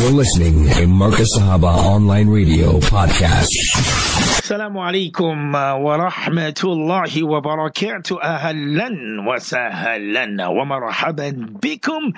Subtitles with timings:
[0.00, 3.50] You're listening to Markaz Sahaba Online Radio Podcast.
[4.50, 8.18] Assalamu alaikum uh, wa rahmatullahi wa barakatuh.
[8.18, 10.38] Ahlan wa sahlan
[11.60, 12.14] bikum.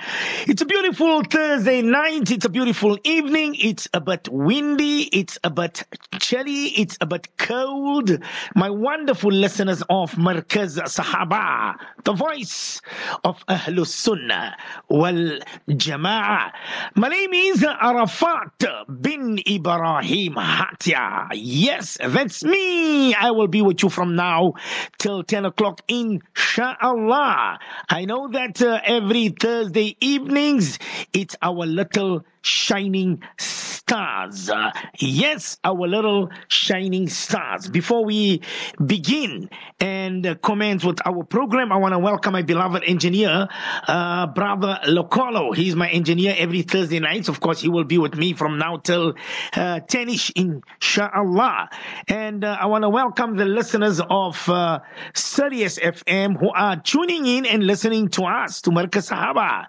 [0.47, 2.31] It's a beautiful Thursday night.
[2.31, 3.55] It's a beautiful evening.
[3.59, 5.03] It's a bit windy.
[5.11, 5.83] It's a bit
[6.19, 6.67] chilly.
[6.69, 8.17] It's a bit cold.
[8.55, 11.75] My wonderful listeners of Markaz Sahaba,
[12.05, 12.81] the voice
[13.25, 14.55] of Ahlus Sunnah
[14.87, 16.51] wal Jama'ah.
[16.95, 18.63] My name is Arafat
[19.01, 23.13] bin Ibrahim Hatia Yes, that's me.
[23.13, 24.53] I will be with you from now
[24.99, 27.59] till 10 o'clock, inshallah.
[27.89, 30.79] I know that uh, every Thursday evenings,
[31.13, 34.51] it's our little shining stars.
[34.99, 37.67] Yes, our little shining stars.
[37.69, 38.41] Before we
[38.85, 43.47] begin and commence with our program, I want to welcome my beloved engineer,
[43.87, 45.55] uh, brother Locolo.
[45.55, 47.29] He's my engineer every Thursday nights.
[47.29, 49.09] Of course, he will be with me from now till
[49.53, 51.69] uh, 10ish, inshallah.
[52.07, 54.79] And uh, I want to welcome the listeners of uh,
[55.13, 59.65] Sirius FM who are tuning in and listening to us, to Markaz Sahaba.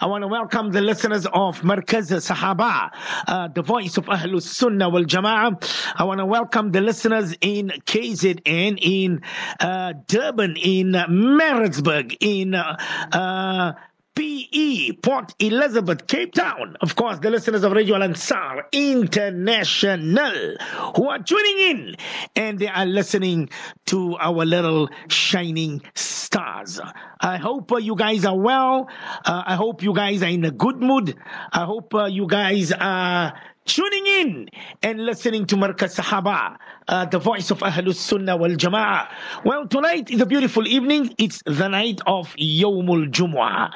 [0.00, 2.90] I want to welcome the listeners of Markaz Sahaba,
[3.26, 5.94] uh, the voice of Ahlus Sunnah wal Jama'ah.
[5.96, 9.22] I want to welcome the listeners in KZN, in
[9.60, 13.74] uh, Durban, in Maritzburg, in uh,
[14.18, 16.76] PE, Port Elizabeth, Cape Town.
[16.80, 20.56] Of course, the listeners of Radio Al Ansar International
[20.96, 21.96] who are tuning in
[22.34, 23.48] and they are listening
[23.86, 26.80] to our little shining stars.
[27.20, 28.88] I hope uh, you guys are well.
[29.24, 31.14] Uh, I hope you guys are in a good mood.
[31.52, 33.34] I hope uh, you guys are
[33.68, 34.48] tuning in
[34.82, 36.56] and listening to Markaz Sahaba,
[36.88, 39.08] uh, the voice of Ahlus Sunnah wal Jama'ah.
[39.44, 41.14] Well, tonight is a beautiful evening.
[41.18, 43.74] It's the night of Yawmul Jumu'ah.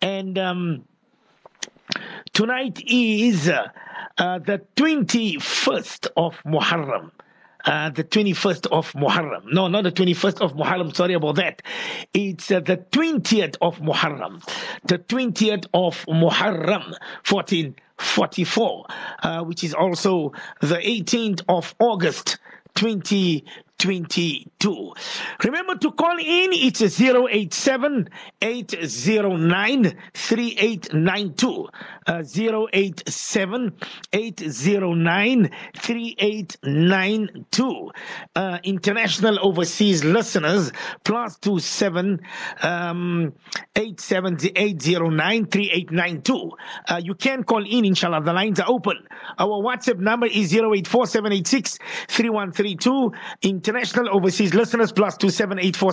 [0.00, 0.84] And um,
[2.32, 3.66] tonight is uh,
[4.16, 7.10] uh, the 21st of Muharram.
[7.64, 9.44] Uh, the 21st of Muharram.
[9.52, 10.94] No, not the 21st of Muharram.
[10.94, 11.62] Sorry about that.
[12.12, 14.42] It's uh, the 20th of Muharram.
[14.84, 16.94] The 20th of Muharram,
[18.02, 18.86] 1444,
[19.22, 22.38] uh, which is also the 18th of August,
[23.78, 24.92] 2022.
[25.44, 26.50] Remember to call in.
[26.52, 28.08] It's 087
[28.40, 31.68] 809 3892.
[32.06, 32.22] Uh,
[32.72, 33.72] 087
[34.12, 37.90] 809 3892.
[38.34, 40.72] Uh, international overseas listeners,
[41.04, 42.20] plus 27
[42.62, 43.32] um,
[43.76, 46.50] 809 3892.
[46.88, 48.22] Uh, you can call in, inshallah.
[48.22, 48.96] The lines are open.
[49.38, 51.78] Our WhatsApp number is 084786
[52.08, 53.12] 3132.
[53.62, 55.92] International overseas listeners, plus 2784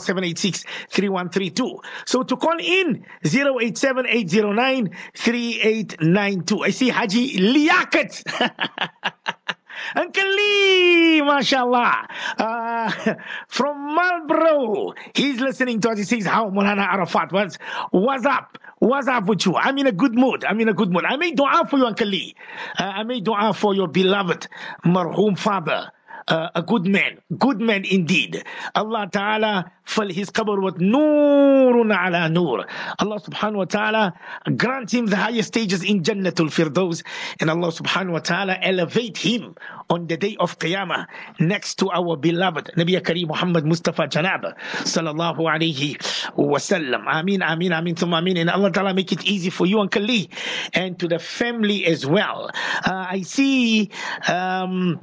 [0.89, 1.79] 3132.
[2.07, 6.63] So to call in, 087 809 3892.
[6.63, 8.23] I see Haji Liakat.
[9.95, 12.07] Uncle Lee, mashallah.
[12.39, 13.13] Uh,
[13.47, 15.99] from Marlborough, he's listening to us.
[15.99, 17.59] He says, How Mulana Arafat was.
[17.91, 18.57] What's up?
[18.79, 19.55] What's up with you?
[19.55, 20.43] I'm in a good mood.
[20.43, 21.05] I'm in a good mood.
[21.05, 22.35] I made dua for you, Uncle Lee.
[22.79, 24.47] Uh, I made dua for your beloved
[24.83, 25.91] marhum father.
[26.27, 28.43] Uh, a good man, good man indeed.
[28.75, 32.65] Allah Ta'ala fill his qabr with noorun ala nur.
[32.99, 34.13] Allah Subhanahu wa Ta'ala
[34.55, 37.03] grant him the highest stages in Jannatul Firdaus
[37.39, 39.55] and Allah Subhanahu wa Ta'ala elevate him
[39.89, 41.07] on the day of Qiyamah
[41.39, 45.97] next to our beloved Nabi Kareem Muhammad Mustafa Janab sallallahu Alaihi
[46.35, 47.05] wasallam.
[47.07, 48.37] Ameen, ameen, ameen, thumma ameen.
[48.37, 50.29] And Allah Ta'ala make it easy for you, Uncle Lee,
[50.73, 52.51] and to the family as well.
[52.85, 53.89] Uh, I see
[54.27, 54.99] um,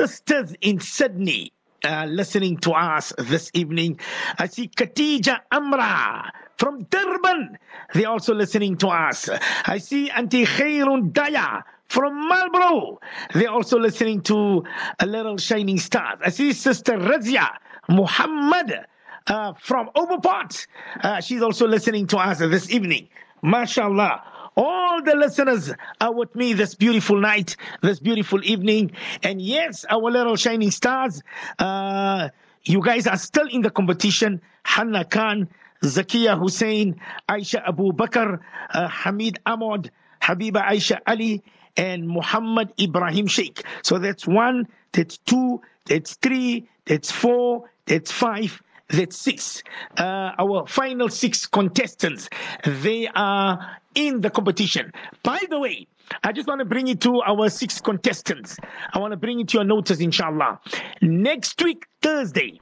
[0.00, 1.52] sisters in Sydney
[1.84, 4.00] uh, listening to us this evening.
[4.38, 7.58] I see Katija Amra from Durban.
[7.92, 9.28] They're also listening to us.
[9.66, 12.98] I see Auntie Khairun Daya from Marlborough.
[13.34, 14.64] They're also listening to
[15.00, 16.16] a little shining star.
[16.24, 17.48] I see Sister Razia
[17.90, 18.86] Muhammad
[19.26, 20.66] uh, from Overport.
[21.02, 23.10] Uh, she's also listening to us this evening.
[23.44, 24.22] MashaAllah.
[24.56, 28.92] All the listeners are with me this beautiful night, this beautiful evening.
[29.22, 31.22] And yes, our little shining stars,
[31.58, 32.28] uh,
[32.64, 34.40] you guys are still in the competition.
[34.64, 35.48] Hanna Khan,
[35.82, 38.40] Zakia Hussein, Aisha Abu Bakr,
[38.74, 41.42] uh, Hamid Ahmad, Habiba Aisha Ali,
[41.76, 43.64] and Muhammad Ibrahim Sheikh.
[43.82, 48.60] So that's one, that's two, that's three, that's four, that's five,
[48.90, 49.62] that's six.
[49.96, 52.28] Uh, our final six contestants,
[52.64, 54.92] they are in the competition.
[55.22, 55.86] By the way,
[56.24, 58.56] I just want to bring it to our six contestants.
[58.92, 60.60] I want to bring it to your notice, inshallah.
[61.00, 62.60] Next week, Thursday,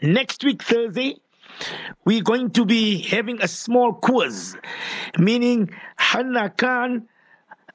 [0.00, 1.16] next week, Thursday,
[2.04, 4.56] we're going to be having a small quiz,
[5.18, 7.08] meaning Hannah Khan,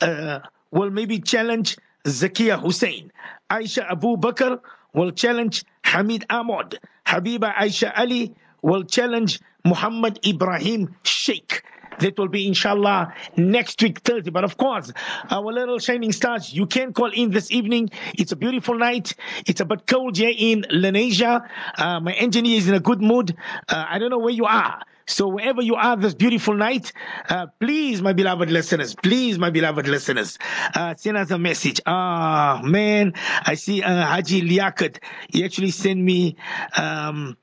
[0.02, 0.40] uh,
[0.72, 3.12] will maybe challenge Zakia Hussein.
[3.50, 4.60] Aisha Abu Bakr
[4.94, 6.80] will challenge Hamid Ahmad.
[7.06, 11.64] Habiba Aisha Ali will challenge Muhammad Ibrahim Sheikh.
[12.00, 14.32] That will be inshallah next week Thursday.
[14.32, 14.92] But of course,
[15.30, 17.92] our little shining stars, you can call in this evening.
[18.16, 19.14] It's a beautiful night.
[19.46, 21.48] It's a bit cold here in Lenasia.
[21.78, 23.36] Uh, my engineer is in a good mood.
[23.70, 24.82] Uh, I don't know where you are.
[25.06, 26.94] So wherever you are this beautiful night,
[27.30, 30.38] uh, please, my beloved listeners, please, my beloved listeners,
[30.76, 31.82] uh, send us a message.
[31.86, 33.14] Ah, man,
[33.46, 35.00] I see uh, Haji Liakat.
[35.30, 36.38] He actually sent me
[36.78, 37.38] um,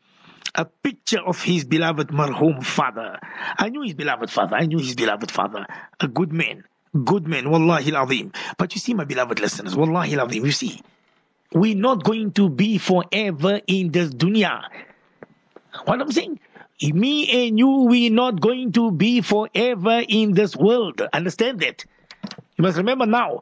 [0.55, 3.19] a picture of his beloved marhum father.
[3.59, 4.57] I knew his beloved father.
[4.57, 5.67] I knew his beloved father.
[6.01, 6.65] A good man.
[7.05, 7.51] Good man.
[7.51, 8.33] Wallahi al-azim.
[8.57, 10.81] But you see, my beloved listeners, Wallahi al-azim, you see,
[11.53, 14.63] we're not going to be forever in this dunya.
[15.85, 16.41] What I'm saying?
[16.83, 21.03] Me and you, we're not going to be forever in this world.
[21.13, 21.85] Understand that?
[22.57, 23.41] You must remember now,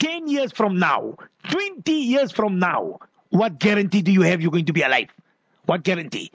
[0.00, 1.14] 10 years from now,
[1.50, 2.98] 20 years from now,
[3.30, 5.08] what guarantee do you have you're going to be alive?
[5.66, 6.32] What guarantee?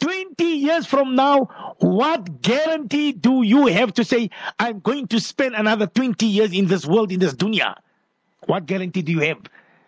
[0.00, 5.54] 20 years from now, what guarantee do you have to say, I'm going to spend
[5.54, 7.74] another 20 years in this world, in this dunya?
[8.46, 9.38] What guarantee do you have?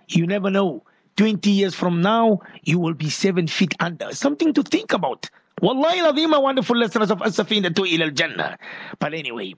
[0.08, 0.82] You never know.
[1.16, 4.12] 20 years from now, you will be seven feet under.
[4.12, 5.30] Something to think about.
[5.60, 8.58] Wallahi my wonderful listeners of Asafina to Ilal Jannah.
[8.98, 9.54] But anyway,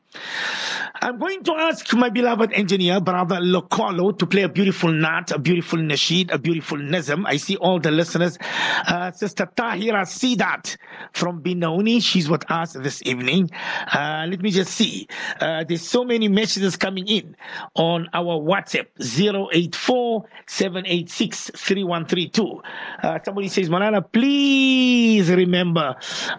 [1.03, 5.39] I'm going to ask my beloved engineer, brother Lokolo, to play a beautiful nat, a
[5.39, 7.25] beautiful nasheed, a beautiful nazm.
[7.27, 8.39] I see all the listeners.
[8.87, 10.77] Uh, Sister Tahira Sidat
[11.13, 13.51] from Benoni, she's with us this evening.
[13.93, 15.07] Uh, let me just see.
[15.41, 17.37] Uh, there's so many messages coming in
[17.75, 22.63] on our WhatsApp, 084 786 3132.
[23.03, 25.90] Uh, somebody says, Malana, please remember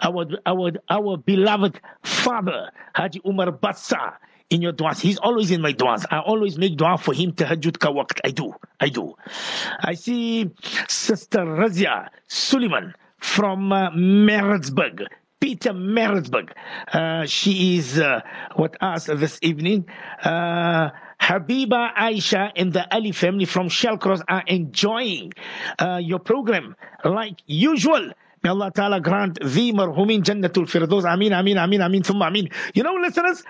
[0.01, 4.13] our, our, our beloved father, Haji Umar Bassa,
[4.49, 4.99] in your du'as.
[4.99, 6.05] He's always in my du'as.
[6.11, 8.19] I always make dua for him, tahajjud ka waqt.
[8.23, 8.53] I do.
[8.79, 9.15] I do.
[9.81, 10.51] I see
[10.89, 13.89] Sister Razia Suleiman from uh.
[15.41, 16.51] Pietermaritzburg.
[16.93, 18.21] Uh, she is uh,
[18.57, 19.87] with us this evening.
[20.23, 25.33] Uh, Habiba Aisha and the Ali family from Shallcross are enjoying
[25.79, 28.11] uh, your program like usual.
[28.43, 31.03] May Allah Ta'ala grant the marhumin Jannatul Firdaus.
[31.03, 32.49] Ameen, Ameen, Ameen, Ameen, Thumma Ameen.
[32.73, 33.43] You know, listeners,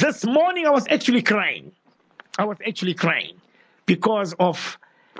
[0.00, 1.72] this morning I was actually crying.
[2.38, 3.36] I was actually crying
[3.84, 4.78] because of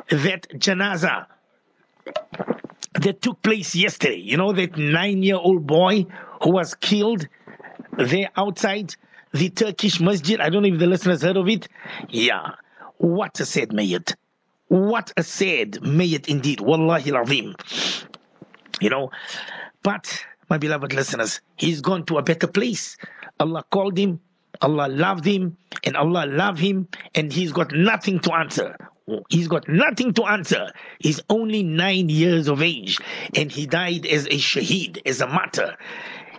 [0.08, 1.26] that janaza
[2.94, 4.16] that took place yesterday.
[4.20, 6.06] You know, that nine year old boy
[6.42, 7.26] who was killed
[7.98, 8.94] there outside
[9.32, 10.40] the Turkish masjid.
[10.40, 11.68] I don't know if the listeners heard of it.
[12.08, 12.52] Yeah.
[12.96, 14.14] What a sad mayat.
[14.68, 16.60] What a sad mayat indeed.
[16.60, 17.54] Wallahi al-azim.
[18.80, 19.10] You know,
[19.82, 22.96] but my beloved listeners, he's gone to a better place.
[23.40, 24.20] Allah called him,
[24.60, 28.76] Allah loved him, and Allah loved him, and he's got nothing to answer.
[29.28, 30.70] He's got nothing to answer.
[30.98, 32.98] He's only nine years of age,
[33.34, 35.76] and he died as a shaheed, as a martyr.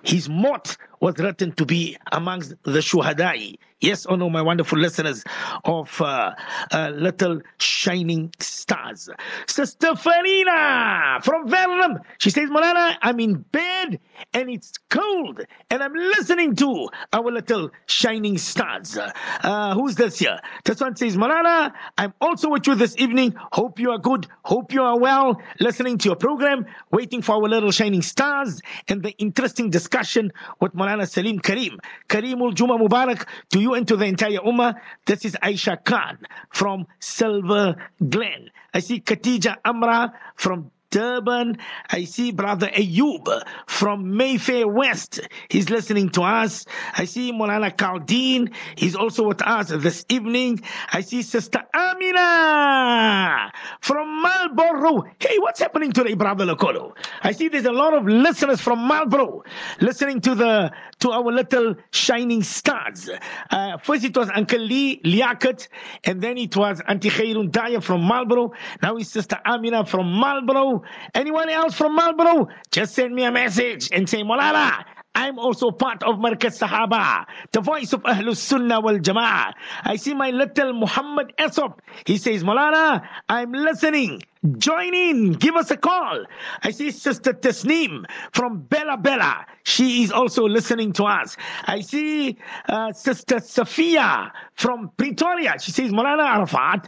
[0.04, 3.57] His mot was written to be amongst the shuhadai.
[3.81, 5.24] Yes or no, my wonderful listeners
[5.63, 6.34] of uh,
[6.74, 9.10] uh, Little Shining Stars.
[9.48, 12.00] Sister Farina from Venom.
[12.18, 14.01] She says, Malana, I'm in bed
[14.34, 18.98] and it's cold and I'm listening to our Little Shining Stars.
[18.98, 20.40] Uh, who's this here?
[20.66, 23.33] This one says, Malana, I'm also with you this evening.
[23.54, 24.28] Hope you are good.
[24.44, 25.42] Hope you are well.
[25.62, 30.74] Listening to your program, waiting for our Little Shining Stars and the interesting discussion with
[30.90, 31.78] Malana Salim Kareem.
[32.08, 34.76] Kareemul Juma Mubarak to you and to the entire Ummah.
[35.06, 36.18] This is Aisha Khan
[36.50, 37.76] from Silver
[38.08, 38.50] Glen.
[38.74, 41.58] I see Khatija Amra from Durban.
[41.90, 45.19] I see Brother Ayub from Mayfair West.
[45.50, 46.66] He's listening to us.
[46.98, 48.54] I see Molana Kaldeen.
[48.76, 50.62] He's also with us this evening.
[50.92, 55.04] I see Sister Amina from Marlborough.
[55.19, 56.96] Hey, what's happening today, Brother Lokolo?
[57.22, 59.44] I see there's a lot of listeners from Marlborough
[59.81, 63.10] listening to the to our little shining stars.
[63.50, 65.68] Uh, first it was Uncle Lee Liakat,
[66.04, 68.52] and then it was Auntie Khairun Daya from Marlborough.
[68.81, 70.79] Now it's Sister Amina from Marlborough.
[71.14, 72.48] Anyone else from Marlborough?
[72.71, 77.62] Just send me a message and say, Molala, I'm also part of Markaz Sahaba, the
[77.62, 79.54] voice of Ahlus Sunnah wal Jama'ah.
[79.83, 81.80] I see my little Muhammad Esop.
[82.06, 84.21] He says, Molana, I'm listening.
[84.57, 85.33] Join in.
[85.33, 86.24] Give us a call.
[86.64, 89.45] I see Sister Tasneem from Bella Bella.
[89.64, 91.36] She is also listening to us.
[91.66, 92.38] I see
[92.69, 95.56] uh, Sister Safia from Pretoria.
[95.59, 96.88] She says, Molana Arafat,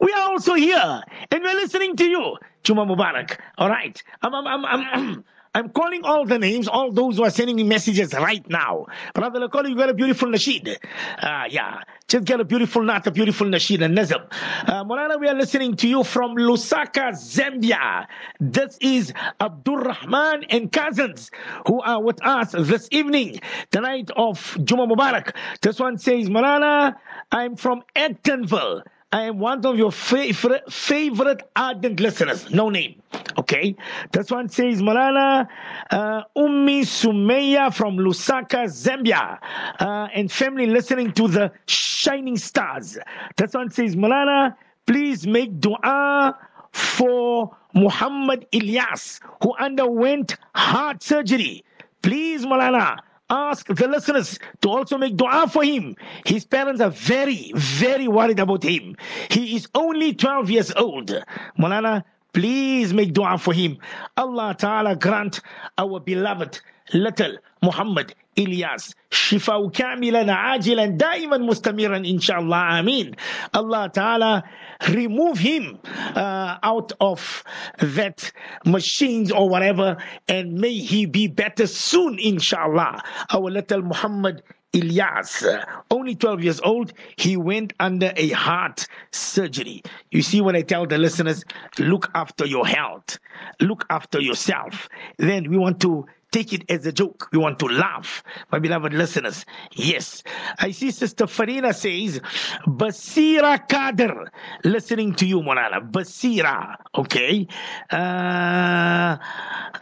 [0.00, 2.36] we are also here and we're listening to you.
[2.62, 3.38] Juma Mubarak.
[3.58, 4.02] All right.
[4.22, 8.14] I'm, I'm, I'm, I'm, calling all the names, all those who are sending me messages
[8.14, 8.86] right now.
[9.14, 10.76] Brother Lakolo, you got a beautiful nasheed.
[11.18, 14.26] Uh, yeah, just get a beautiful not a beautiful nasheed and nazam.
[14.66, 18.06] Uh, Molana, we are listening to you from Lusaka, Zambia.
[18.38, 21.30] This is Abdul Rahman and cousins
[21.66, 23.40] who are with us this evening,
[23.70, 25.34] the night of Juma Mubarak.
[25.62, 26.96] This one says, Molana,
[27.32, 28.82] I'm from Actonville.
[29.12, 32.48] I am one of your favorite, favorite ardent listeners.
[32.50, 33.02] No name.
[33.38, 33.74] Okay.
[34.12, 35.48] This one says, Malala,
[35.90, 39.38] uh, Ummi Sumeya from Lusaka, Zambia,
[39.80, 42.98] uh, and family listening to the Shining Stars.
[43.36, 44.54] This one says, Malala,
[44.86, 46.38] please make dua
[46.72, 51.64] for Muhammad Ilyas, who underwent heart surgery.
[52.02, 52.98] Please, Malala,
[53.30, 55.96] ask the listeners to also make dua for him.
[56.26, 58.96] His parents are very, very worried about him.
[59.30, 61.10] He is only 12 years old.
[61.58, 63.78] Mulana, please make dua for him.
[64.16, 65.40] Allah Ta'ala grant
[65.78, 66.60] our beloved
[66.92, 68.92] little Muhammad İlyas.
[69.10, 73.14] Şifau kamilen acilen daimen mustamiren inshallah, amin.
[73.52, 74.42] Allah Ta'ala
[74.88, 75.78] remove him
[76.16, 77.44] uh, out of
[77.78, 78.32] that
[78.64, 79.96] machines or whatever
[80.28, 83.02] and may he be better soon inshallah.
[83.34, 89.82] Our little Muhammad Ilyas, uh, only 12 years old, he went under a heart surgery.
[90.12, 91.44] You see, when I tell the listeners,
[91.78, 93.18] look after your health,
[93.60, 97.28] look after yourself, then we want to take it as a joke.
[97.32, 98.22] We want to laugh,
[98.52, 99.44] my beloved listeners.
[99.72, 100.22] Yes.
[100.58, 102.20] I see Sister Farina says,
[102.66, 104.30] Basira Kader,
[104.64, 105.80] listening to you, Monala.
[105.90, 106.76] Basira.
[106.94, 107.46] Okay.
[107.90, 109.16] Uh,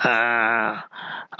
[0.08, 0.80] uh,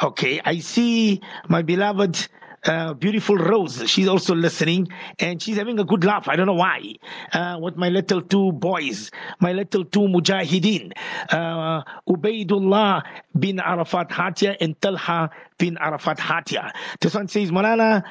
[0.02, 0.40] okay.
[0.44, 2.28] I see my beloved
[2.64, 3.88] uh, beautiful Rose.
[3.88, 4.88] She's also listening
[5.18, 6.28] and she's having a good laugh.
[6.28, 6.94] I don't know why.
[7.32, 9.10] Uh, with my little two boys,
[9.40, 10.92] my little two mujahideen,
[11.30, 13.02] uh, Ubaidullah
[13.38, 16.72] bin Arafat Hatia and Talha bin Arafat Hatia.
[17.00, 18.04] This one says, Molana,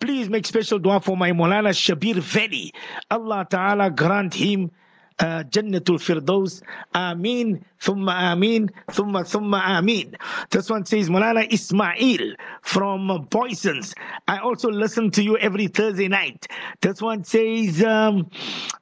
[0.00, 2.72] please make special dua for my Molana Shabir Veli.
[3.10, 4.70] Allah Ta'ala grant him
[5.18, 6.62] uh, Jannatul Firdaus.
[6.94, 10.16] Ameen, thumma ameen, thumma thumma ameen.
[10.50, 13.94] This one says, Mulana Ismail from Poisons.
[14.28, 16.46] I also listen to you every Thursday night.
[16.80, 18.30] This one says, um,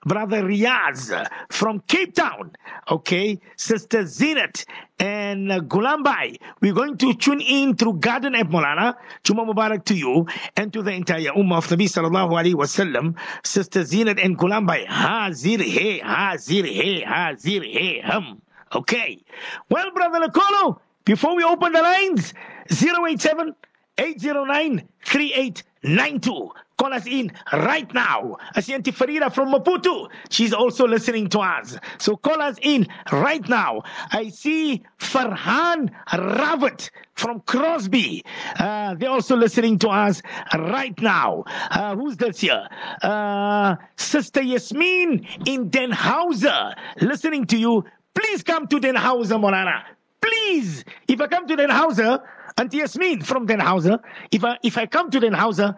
[0.04, 2.52] Brother Riaz from Cape Town.
[2.90, 3.40] Okay.
[3.56, 4.64] Sister Zinat
[4.98, 6.36] and uh, Gulambai.
[6.60, 8.94] We're going to tune in through Garden app Molana.
[9.22, 13.16] Juma Mubarak to you and to the entire Ummah of Nabi Sallallahu Alaihi Wasallam.
[13.44, 14.86] Sister Zinat and Gulambai.
[14.86, 18.40] Hazir he, hazir he, hazir he, hum.
[18.74, 19.22] Okay.
[19.70, 22.34] Well, Brother Lakolo, before we open the lines,
[22.70, 23.54] 087
[23.98, 26.50] 809 3892.
[26.76, 28.36] Call us in right now.
[28.56, 30.08] Asianti Farida from Maputo.
[30.28, 31.78] She's also listening to us.
[31.98, 33.82] So call us in right now.
[34.10, 38.24] I see Farhan Ravat from Crosby.
[38.58, 40.20] Uh, they're also listening to us
[40.52, 41.44] right now.
[41.70, 42.66] Uh, who's this here?
[43.02, 47.84] Uh, Sister Yasmin in Danhauser, listening to you.
[48.14, 49.84] Please come to Danhauser, Morana.
[50.20, 50.84] Please.
[51.08, 52.22] If I come to Danhauser,
[52.56, 55.76] Auntie Yasmin from Danhauser, if I, if I come to Danhauser,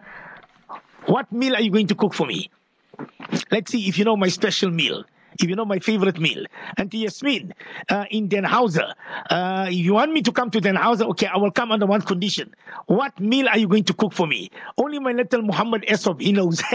[1.05, 2.49] what meal are you going to cook for me?
[3.51, 5.03] Let's see if you know my special meal.
[5.39, 6.45] If you know my favorite meal.
[6.77, 7.53] Auntie Yasmin,
[7.89, 8.93] uh, in Danhauser,
[9.29, 12.53] uh, you want me to come to Danhauser, okay, I will come under one condition.
[12.87, 14.49] What meal are you going to cook for me?
[14.77, 16.61] Only my little Muhammad Esop, he knows.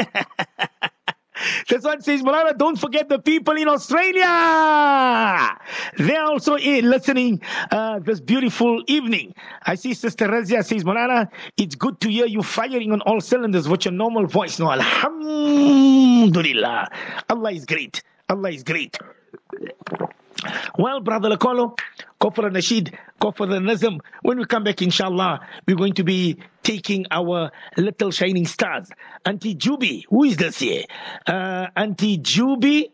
[1.68, 5.58] This one says, Malala, don't forget the people in Australia.
[5.96, 9.34] They're also in listening uh, this beautiful evening.
[9.64, 13.68] I see Sister Razia says, Malala, it's good to hear you firing on all cylinders
[13.68, 14.58] with your normal voice.
[14.58, 16.88] No, Alhamdulillah.
[17.30, 18.02] Allah is great.
[18.28, 18.98] Allah is great.
[20.78, 21.78] Well, Brother Lakolo,
[22.22, 27.50] Kofar Nasheed, Kofar Nazam, when we come back, inshallah, we're going to be taking our
[27.76, 28.88] little shining stars.
[29.26, 30.84] Auntie Juby, who is this here?
[31.26, 32.92] Uh, Auntie Juby,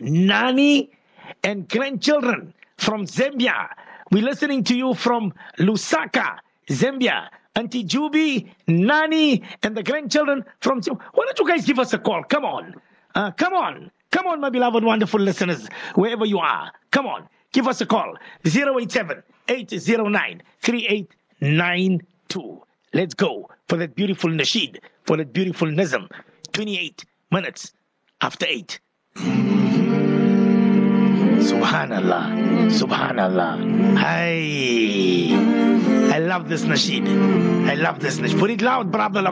[0.00, 0.88] Nani,
[1.44, 3.68] and grandchildren from Zambia.
[4.10, 6.38] We're listening to you from Lusaka,
[6.70, 7.28] Zambia.
[7.54, 10.80] Auntie Juby, Nani, and the grandchildren from.
[10.80, 10.98] Zambia.
[11.12, 12.22] Why don't you guys give us a call?
[12.24, 12.74] Come on.
[13.14, 13.90] Uh, come on.
[14.10, 16.72] Come on, my beloved, wonderful listeners, wherever you are.
[16.90, 18.14] Come on, give us a call
[18.44, 22.62] 087 809 3892.
[22.94, 26.10] Let's go for that beautiful nasheed, for that beautiful nizam.
[26.52, 27.72] 28 minutes
[28.20, 28.80] after 8.
[31.38, 33.98] Subhanallah, Subhanallah.
[33.98, 35.34] Hey,
[36.12, 37.06] I love this nasheed.
[37.68, 38.38] I love this nasheed.
[38.38, 39.22] Put it loud, brother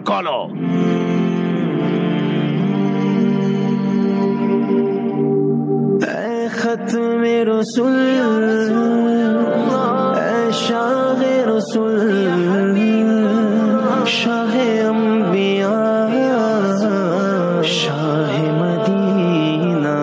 [6.77, 6.95] حیرت
[7.49, 7.97] رسول
[10.53, 12.77] شاہ رسول،
[14.07, 14.57] شاہ
[14.89, 16.13] انبیاء،
[17.63, 19.97] شاہ مدینہ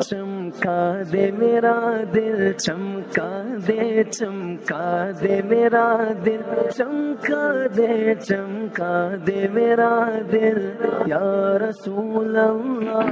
[0.00, 10.18] چمکا دے میرا دل، چمکا دے چمکا دے میرا دل، چمکا دے چمکا دے میرا
[10.32, 10.72] دل۔
[11.06, 13.10] یا رسول اللہ،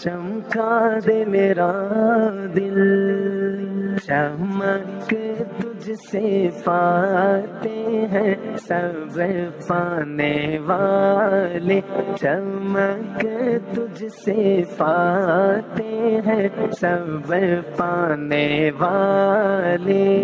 [0.00, 1.72] چمکا دے میرا
[2.56, 3.02] دل۔
[3.96, 5.14] چمک
[5.82, 9.20] تجھ سے پاتے ہیں سب
[9.68, 11.80] پانے والے۔
[12.20, 13.26] چمک
[13.74, 16.48] تجھ سے پاتے ہیں
[16.80, 17.34] سب
[17.76, 20.22] پانے والے۔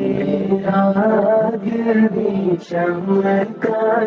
[2.12, 4.04] بھی چمکا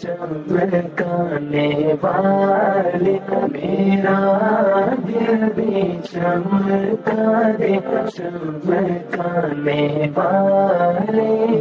[0.00, 3.18] چمکانے والے
[3.52, 4.18] میرا
[5.08, 7.50] دل بھی چمکا
[8.16, 10.77] چمکانے والے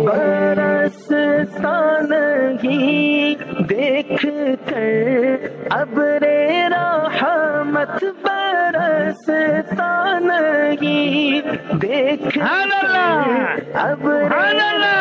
[0.05, 4.25] برستا نہیں دیکھ
[4.69, 11.41] کر اب رے رحمت برستا نہیں
[11.81, 12.37] دیکھ
[13.73, 14.97] اب ریرا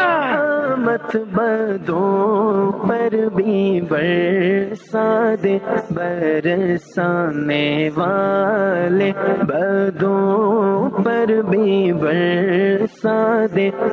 [0.76, 5.46] رحمت بدوں پر بھی برساد
[5.90, 9.10] برسانے والے
[9.42, 13.58] بدو پر بھی برساد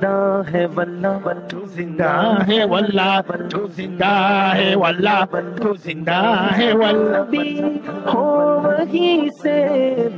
[0.00, 0.16] जिंदा
[0.48, 1.12] है वल्ला
[1.52, 2.10] तू जिंदा
[2.48, 3.08] है वल्ला
[3.52, 4.12] तू जिंदा
[4.58, 6.20] है वल्ला तू जिंदा
[6.58, 7.50] है वल्ला भी
[8.06, 8.24] हो
[8.66, 9.58] वहीं से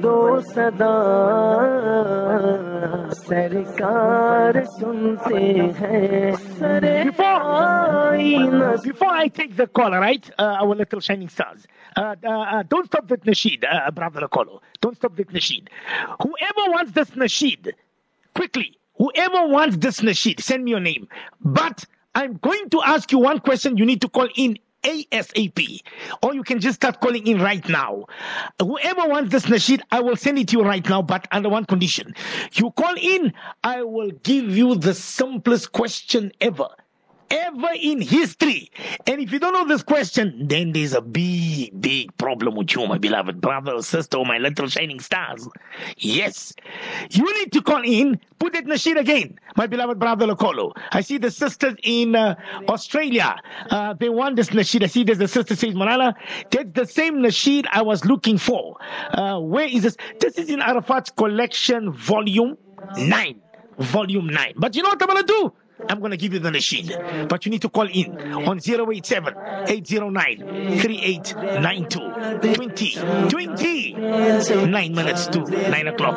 [0.05, 0.19] दो
[0.51, 0.93] सदा
[3.19, 5.43] सरकार सुनते
[5.81, 7.67] हैं सरकार
[8.85, 11.67] Before I take the call, all right, uh, our little shining stars,
[11.97, 14.61] uh, uh, uh, don't stop with Nasheed, uh, brother Lakolo.
[14.81, 15.69] Don't stop with Nasheed.
[16.23, 17.73] Whoever wants this Nasheed,
[18.35, 21.08] quickly, whoever wants this Nasheed, send me your name.
[21.42, 23.78] But I'm going to ask you one question.
[23.78, 25.82] You need to call in ASAP,
[26.22, 28.06] or you can just start calling in right now.
[28.60, 31.66] Whoever wants this Nasheed, I will send it to you right now, but under one
[31.66, 32.14] condition.
[32.54, 36.68] You call in, I will give you the simplest question ever
[37.34, 38.72] ever in history.
[39.08, 42.86] And if you don't know this question, then there's a big, big problem with you,
[42.88, 45.48] my beloved brother or sister or my little shining stars.
[45.98, 46.54] Yes.
[47.10, 50.74] You need to call in, put it Nasheed again, my beloved brother Lokolo.
[50.92, 52.36] I see the sisters in uh,
[52.70, 53.36] Australia.
[53.70, 54.84] Uh, they want this Nasheed.
[54.84, 56.14] I see there's a sister says, Malala,
[56.52, 58.78] that's the same Nasheed I was looking for.
[59.12, 59.98] Uh, where is this?
[60.20, 62.58] This is in Arafat's collection, volume
[62.98, 63.42] 9.
[63.80, 64.54] Volume 9.
[64.58, 65.54] But you know what I'm going to do?
[65.90, 66.92] I'm going to give you the machine.
[67.28, 69.34] But you need to call in on 087
[69.68, 72.54] 809 3892.
[72.54, 72.96] 20,
[73.30, 76.16] 20, 9 minutes to 9 o'clock.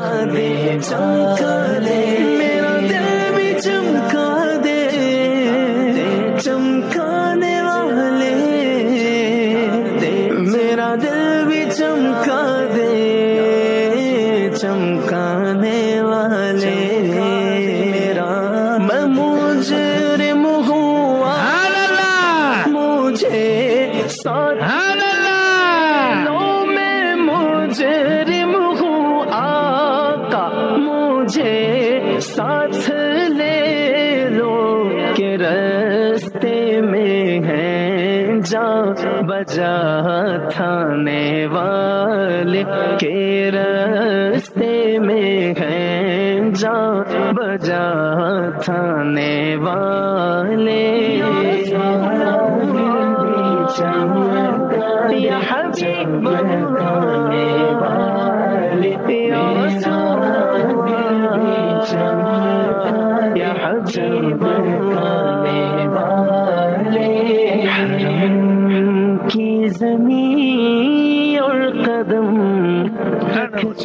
[39.56, 39.76] جا
[40.50, 42.62] تھانے والے
[42.98, 46.78] کے رستے میں ہیں جا
[47.32, 47.84] بجا
[48.60, 49.95] تھانے والے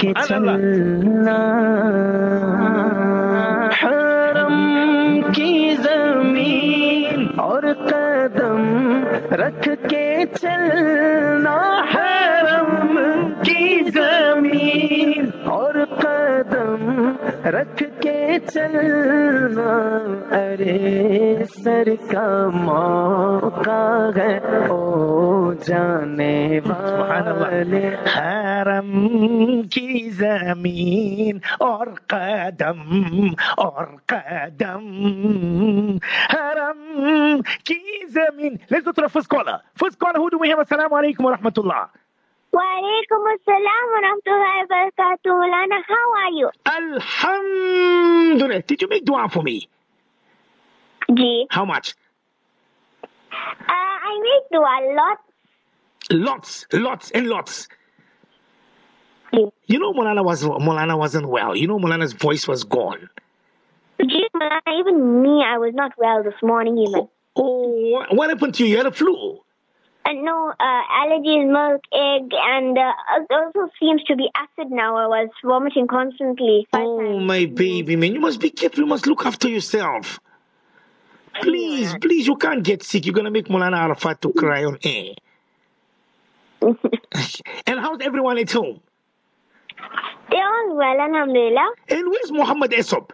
[0.02, 1.40] کے چلنا،
[3.82, 4.56] حرم
[5.34, 8.64] کی زمین اور قدم
[9.32, 11.58] رکھ کے چلنا،
[11.94, 12.98] حرم
[13.44, 17.12] کی زمین اور قدم
[17.46, 17.84] رکھ
[18.51, 19.73] करना
[20.37, 23.83] अरे सर का मौका
[24.17, 24.31] है
[24.71, 28.91] ओ जाने वाले हरम
[29.75, 32.81] की जमीन और कदम
[33.67, 34.89] और कदम
[36.33, 37.81] हरम की
[38.17, 41.31] जमीन let's go to the first caller first caller who do we have assalamu alaikum
[41.31, 41.83] wa rahmatullah
[42.54, 45.34] Walaikum assalam wa rahmatullahi wa barakatuh.
[45.42, 46.50] Mulana, how are you?
[46.66, 49.68] alhamdulillah did you make dua for me
[51.14, 51.48] Ji.
[51.50, 51.96] how much
[53.32, 55.18] Uh, I make dua a lot.
[56.12, 57.68] lots lots and lots
[59.34, 59.46] Ji.
[59.68, 63.10] you know Molana was Molana wasn't well you know Molana's voice was gone
[64.02, 67.08] Ji, Mulana, even me, I was not well this morning even.
[67.38, 69.40] oh what happened to you you had a flu
[70.04, 74.98] And no, uh, allergies, milk, egg, and uh, it also seems to be acid now.
[74.98, 76.68] I was vomiting constantly.
[76.74, 77.24] Oh, times.
[77.26, 78.14] my baby, man.
[78.14, 78.80] You must be careful.
[78.80, 80.20] You must look after yourself.
[81.42, 83.06] Please, please, you can't get sick.
[83.06, 85.14] You're going to make Molana Arafat to cry on air.
[86.62, 88.82] and how's everyone at home?
[90.30, 91.74] They're all well, alhamdulillah.
[91.90, 93.12] And where's Muhammad Esop?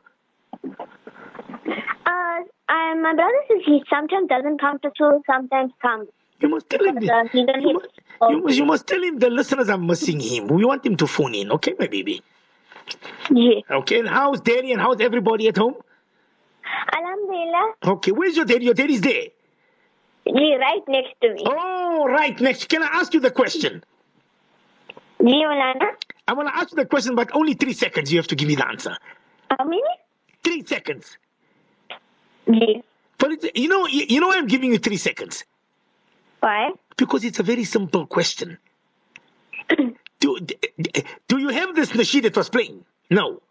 [0.64, 6.08] Uh, uh, my brother says he sometimes doesn't come to school, sometimes comes.
[6.40, 6.96] You must tell him.
[6.96, 7.88] Don't you, must,
[8.30, 10.48] you, must, you must tell him the listeners are missing him.
[10.48, 12.22] We want him to phone in, okay, my baby?
[13.34, 13.64] Ji.
[13.70, 15.76] Okay, and how's daddy and how's everybody at home?
[16.94, 17.74] Alhamdulillah.
[17.86, 18.66] Okay, where's your daddy?
[18.66, 19.28] Your daddy's there.
[20.28, 21.44] Ji, right next to me.
[21.46, 22.40] Oh, right.
[22.40, 23.84] Next, can I ask you the question?
[25.20, 25.96] Mulana.
[26.28, 28.12] I want to ask you the question, but only three seconds.
[28.12, 28.96] You have to give me the answer.
[29.58, 29.82] How many?
[30.44, 31.18] Three seconds.
[32.48, 32.84] Ji.
[33.18, 35.44] But you know, you, you know, why I'm giving you three seconds
[36.40, 36.72] Why?
[36.98, 38.58] because it's a very simple question.
[40.20, 40.38] do,
[41.28, 42.84] do you have this nasheed that was playing?
[43.10, 43.42] No.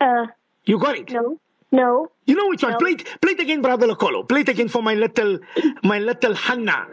[0.00, 0.26] Uh,
[0.64, 1.10] You got it.
[1.12, 1.38] no.
[1.72, 2.10] No.
[2.26, 2.76] You know which one?
[2.78, 4.28] Play it, play it again, brother Locolo.
[4.28, 5.38] Play it again for my little,
[5.84, 6.88] my little Hannah.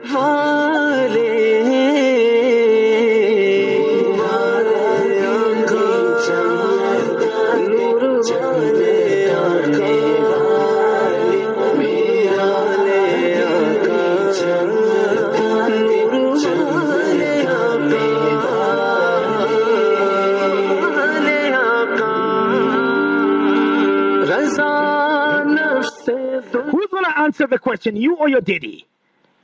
[27.27, 27.95] Answer the question?
[27.95, 28.85] You or your daddy?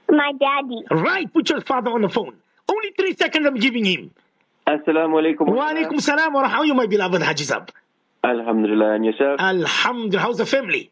[0.09, 0.81] My daddy.
[0.91, 1.31] Right.
[1.31, 2.35] Put your father on the phone.
[2.69, 3.45] Only three seconds.
[3.45, 4.11] I'm giving him.
[4.67, 5.53] Assalamu alaikum.
[5.53, 6.47] Wa alaikum salam wa.
[6.47, 7.71] How are you, my beloved Haji Sab?
[8.23, 8.95] Alhamdulillah.
[8.95, 9.39] And yourself?
[9.39, 10.19] Alhamdulillah.
[10.25, 10.89] How's the family?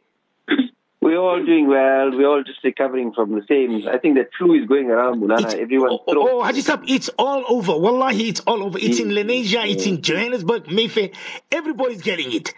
[1.02, 2.12] We're all doing well.
[2.12, 3.88] We're all just recovering from the same.
[3.88, 5.54] I think that flu is going around, Mulana.
[5.56, 6.30] Everyone's oh, oh throat.
[6.30, 7.76] oh, Haji Sab, it's all over.
[7.86, 8.78] Wallahi, it's all over.
[8.78, 11.10] It's in Lenasia, it's in Johannesburg, Mayfair.
[11.52, 12.54] Everybody's getting it.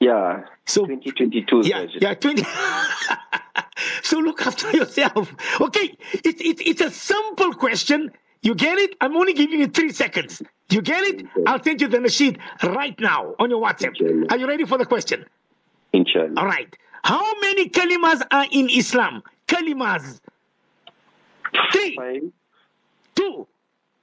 [0.00, 0.44] Yeah.
[0.66, 1.98] So- 2022 Yeah, version.
[2.02, 2.42] yeah, 20.
[4.08, 5.34] so look after yourself.
[5.60, 8.10] Okay, it's it's it's a simple question.
[8.42, 8.94] You get it?
[9.00, 10.40] I'm only giving you three seconds.
[10.70, 11.26] You get it?
[11.46, 14.30] I'll send you the machine right now on your WhatsApp.
[14.30, 15.26] Are you ready for the question?
[15.92, 16.34] Inshallah.
[16.36, 16.74] All right.
[17.04, 19.22] How many kalimas are in Islam?
[19.46, 20.20] Kalimas.
[21.72, 22.22] Three, Five.
[23.14, 23.46] two,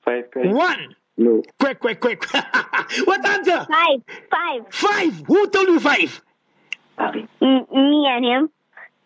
[0.03, 0.25] Five.
[0.33, 0.51] Five.
[0.51, 0.95] one.
[1.17, 1.41] No.
[1.59, 2.25] Quick, quick, quick.
[3.05, 3.65] what answer?
[3.71, 3.99] Five.
[4.29, 4.61] Five.
[4.69, 5.23] Five.
[5.27, 6.21] Who told you five?
[6.99, 8.49] M- me and him.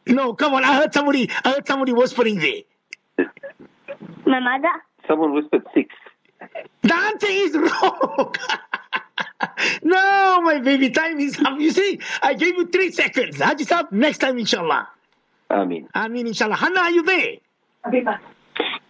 [0.10, 0.64] No, come on.
[0.64, 1.30] I heard somebody.
[1.44, 3.28] I heard somebody whispering there.
[4.26, 4.74] My mother.
[5.08, 5.94] Someone whispered six.
[6.82, 8.36] The answer is wrong.
[9.84, 11.60] no, my baby, time is up.
[11.60, 13.40] You see, I gave you three seconds.
[13.40, 14.88] Haji Saab, next time, inshallah.
[15.50, 15.90] Amin.
[15.94, 16.56] I mean, inshallah.
[16.56, 17.36] Hannah, are you there?
[17.86, 18.20] Habiba.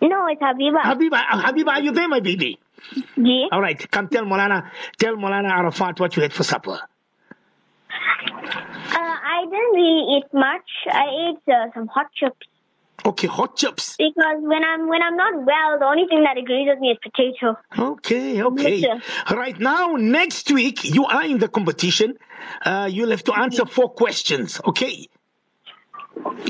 [0.01, 0.81] No, it's Habiba.
[0.81, 2.59] Habiba, uh, Habiba, are you there, my baby?
[3.17, 3.47] Yeah.
[3.51, 6.79] All right, come tell Molana, tell Molana Arafat what you had for supper.
[8.91, 10.69] Uh, I didn't really eat much.
[10.91, 12.47] I ate uh, some hot chips
[13.05, 13.95] Okay, hot chips.
[13.97, 16.97] because when I'm when I'm not well, the only thing that agrees with me is
[17.01, 17.57] potato.
[17.77, 18.85] Okay, okay.
[19.31, 22.17] Right now, next week, you are in the competition.
[22.63, 25.07] Uh, you'll have to answer four questions, okay?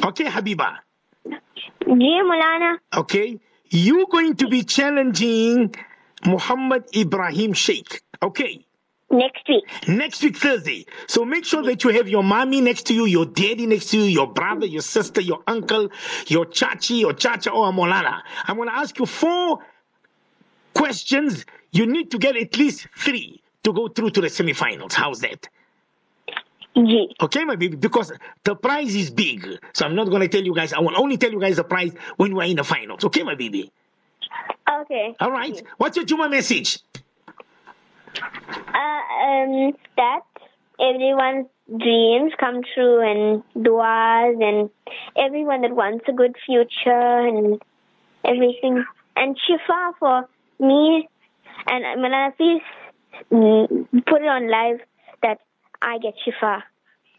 [0.04, 0.78] Okay, Habiba.
[1.26, 2.78] Ji, Mulana.
[2.96, 5.74] Okay, you're going to be challenging
[6.26, 8.02] Muhammad Ibrahim Sheikh.
[8.22, 8.66] Okay,
[9.12, 9.64] Next week.
[9.88, 10.86] next week Thursday.
[11.08, 13.98] So make sure that you have your mommy next to you, your daddy next to
[13.98, 15.90] you, your brother, your sister, your uncle,
[16.28, 18.22] your chachi, your chacha, or a molana.
[18.46, 19.60] I'm going to ask you four
[20.74, 21.46] questions.
[21.72, 24.94] You need to get at least three to go through to the semifinals.
[24.94, 25.48] How's that?
[26.76, 27.10] Ji.
[27.22, 28.12] Okay, my baby, because
[28.44, 29.48] the prize is big.
[29.74, 30.74] So I'm not going to tell you guys.
[30.74, 33.04] I will only tell you guys the prize when we're in the finals.
[33.06, 33.72] Okay, my baby.
[34.70, 35.16] Okay.
[35.20, 35.62] All right.
[35.78, 36.80] What's your Juma message?
[38.18, 40.22] Uh, um, that
[40.80, 44.70] everyone's dreams come true and duas and
[45.18, 47.62] everyone that wants a good future and
[48.26, 48.84] everything.
[49.16, 50.28] And shifa for
[50.60, 51.08] me
[51.68, 52.62] and Malana, please
[53.32, 54.80] mm, put it on live
[55.22, 55.40] that
[55.82, 56.64] I get shifa.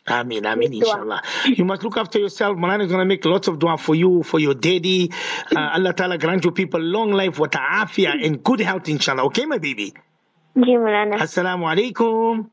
[0.06, 0.92] Ameen, Ameen, Make dua.
[0.92, 1.22] inshallah.
[1.44, 2.56] You must look after yourself.
[2.56, 5.12] Malana is going to make lots of dua for you, for your daddy.
[5.54, 9.24] Uh, Allah Ta'ala grant you people long life, wa ta'afiyah, and good health, inshallah.
[9.26, 9.92] Okay, my baby?
[10.56, 11.16] Ji Malana.
[11.18, 12.50] Assalamu alaikum.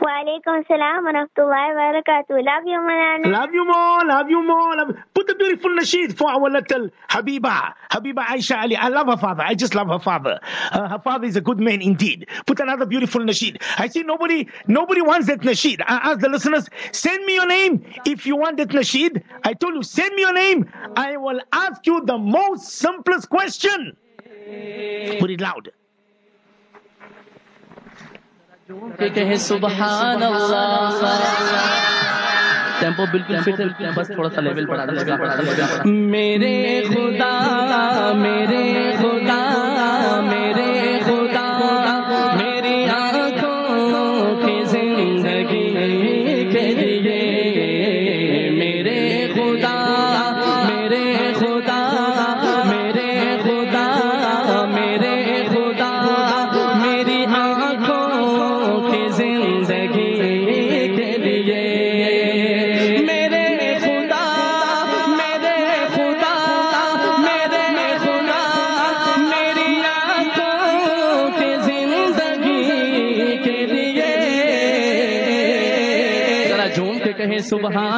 [0.00, 2.44] Wa alaikum salam wa rahmatullahi wa barakatuh.
[2.44, 3.26] Love you, Malana.
[3.32, 4.76] Love you more, love you more.
[4.76, 4.96] Love...
[5.14, 8.76] Put the beautiful nasheed for our little Habiba, Habiba Aisha Ali.
[8.76, 9.44] I love her father.
[9.46, 10.40] I just love her father.
[10.72, 12.26] Uh, her father is a good man indeed.
[12.46, 13.62] Put another beautiful nasheed.
[13.78, 15.80] I see nobody, nobody wants that nasheed.
[15.86, 19.22] I ask the listeners, send me your name if you want that nasheed.
[19.44, 20.68] I told you, send me your name.
[20.96, 23.96] I will ask you the most simplest question.
[25.20, 25.70] Put it loud.
[28.68, 31.18] کہ کہے سبحان اللہ۔
[32.78, 39.63] Tempo بالکل fit ہے۔ بس تھوڑا سا level بڑھا دے میرے خدا میرے خدا۔
[77.50, 77.93] سبحان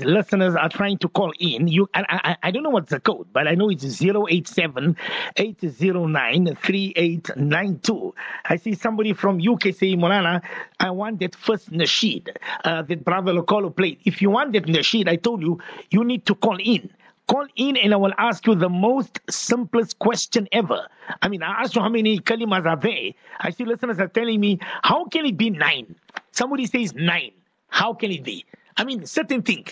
[0.00, 1.68] listeners are trying to call in.
[1.68, 4.96] You, I, I, I don't know what's the code, but I know it's 087
[5.36, 8.14] 809 3892.
[8.44, 10.42] I see somebody from UK saying, Monana,
[10.80, 12.28] I want that first nasheed
[12.64, 14.00] uh, that Brother Lokolo played.
[14.04, 16.90] If you want that nasheed, I told you, you need to call in.
[17.28, 20.88] Call in and I will ask you the most simplest question ever.
[21.22, 23.12] I mean, I asked you how many kalimas are there.
[23.40, 25.94] I see listeners are telling me, how can it be nine?
[26.32, 27.32] Somebody says nine.
[27.68, 28.44] How can it be?
[28.76, 29.66] I mean, certain thing.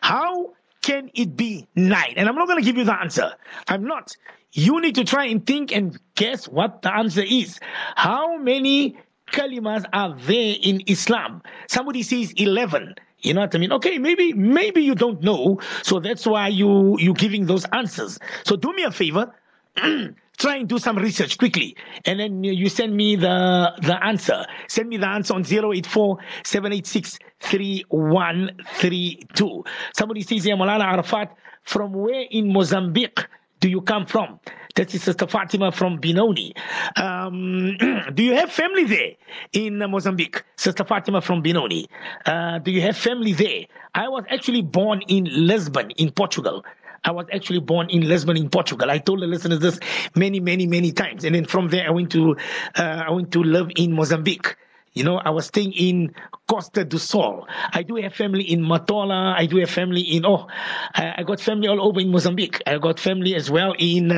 [0.00, 2.14] How can it be nine?
[2.16, 3.32] And I'm not going to give you the answer.
[3.68, 4.16] I'm not.
[4.52, 7.60] You need to try and think and guess what the answer is.
[7.96, 8.96] How many
[9.32, 11.42] kalimas are there in Islam?
[11.68, 12.94] Somebody says 11.
[13.20, 13.72] You know what I mean?
[13.72, 18.18] Okay, maybe maybe you don't know, so that's why you you giving those answers.
[18.44, 19.34] So do me a favor,
[20.36, 24.44] try and do some research quickly, and then you- send me the the answer.
[24.68, 29.64] Send me the answer on 084 786 3132.
[29.96, 33.26] Somebody says here, Malala Arafat, from where in Mozambique
[33.60, 34.38] do you come from?
[34.74, 36.54] That is Sister Fatima from Benoni.
[36.96, 37.76] Um,
[38.14, 39.12] do you have family there
[39.52, 40.42] in Mozambique?
[40.56, 41.88] Sister Fatima from Benoni.
[42.26, 43.62] Uh, do you have family there?
[43.94, 46.64] I was actually born in Lisbon, in Portugal.
[47.04, 48.90] I was actually born in Lisbon, in Portugal.
[48.90, 49.78] I told the listeners this
[50.14, 51.24] many, many, many times.
[51.24, 52.36] And then from there, I went to,
[52.76, 54.56] uh, I went to live in Mozambique.
[54.92, 56.14] You know, I was staying in
[56.48, 57.46] Costa do Sol.
[57.72, 59.36] I do have family in Matola.
[59.36, 60.46] I do have family in, oh,
[60.94, 62.62] I, got family all over in Mozambique.
[62.66, 64.10] I got family as well in,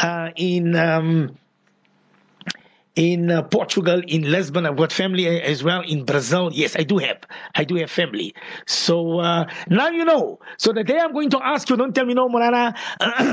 [0.00, 1.38] uh, in, um,
[2.96, 4.66] in uh, Portugal, in Lisbon.
[4.66, 6.50] I've got family as well in Brazil.
[6.52, 7.18] Yes, I do have.
[7.54, 8.34] I do have family.
[8.66, 10.40] So uh, now you know.
[10.58, 12.74] So the day I'm going to ask you, don't tell me no, Morana.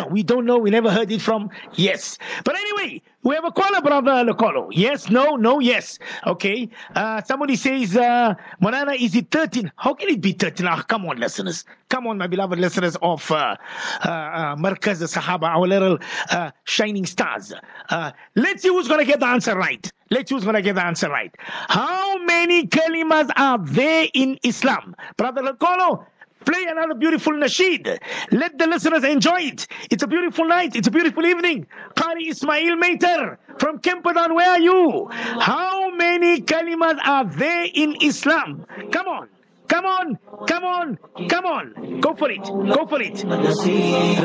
[0.11, 0.57] we don't know.
[0.57, 1.49] We never heard it from.
[1.73, 2.17] Yes.
[2.43, 4.67] But anyway, we have a caller, brother Locolo.
[4.71, 5.97] Yes, no, no, yes.
[6.27, 6.69] Okay.
[6.95, 9.71] Uh, somebody says, uh, Morana, is it 13?
[9.77, 10.67] How can it be 13?
[10.67, 11.65] Ah, come on, listeners.
[11.89, 13.55] Come on, my beloved listeners of uh,
[14.03, 15.99] uh, uh, Sahaba, our little
[16.31, 17.53] uh, shining stars.
[17.89, 19.89] Uh, let's see who's going to get the answer right.
[20.11, 21.33] Let's see who's going to get the answer right.
[21.69, 24.95] How many kalimas are there in Islam?
[25.17, 26.05] Brother Lakolo,
[26.44, 27.98] play another beautiful nasheed.
[28.32, 29.66] Let the listeners enjoy it.
[29.90, 30.76] It's a beautiful night.
[30.76, 31.66] It's a beautiful evening.
[31.94, 35.08] Qari Ismail Mater from Kempadon, where are you?
[35.40, 38.64] How many kalimas are there in Islam?
[38.92, 39.28] Come on.
[39.68, 42.00] Come on, come on, come on.
[42.00, 43.22] Go for it, go for it.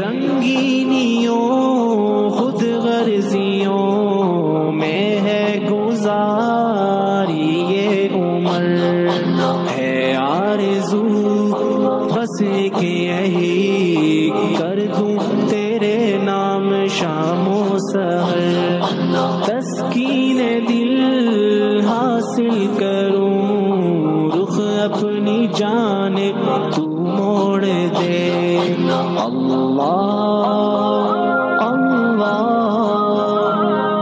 [0.03, 1.35] रंगीनियों
[2.37, 8.79] खुद गर्जियों में है गुजारी ये उम्र
[9.67, 9.91] है
[10.23, 11.36] आरज़ू
[12.38, 18.82] سے کہ یہی کر دوں تیرے نام شام و سحر
[19.44, 26.16] تسکین دل حاصل کروں رخ اپنی جان
[26.74, 28.58] تو موڑ دے
[29.18, 29.88] اللہ
[31.62, 32.44] اللہ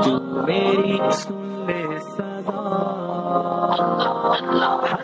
[0.05, 2.66] تو میری سن لے صدا
[4.31, 4.94] اللہ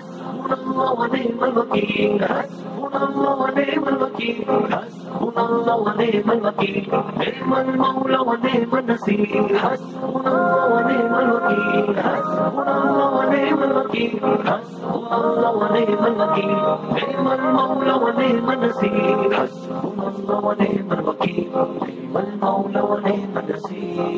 [0.51, 2.62] اللہ
[2.97, 11.97] الله ونعم الوكيل حسبنا الله ونعم الوكيل نعم المولى ونعم النصير حسبنا الله ونعم الوكيل
[12.01, 14.13] حسبنا الله ونعم الوكيل
[14.47, 16.57] حسبنا الله ونعم الوكيل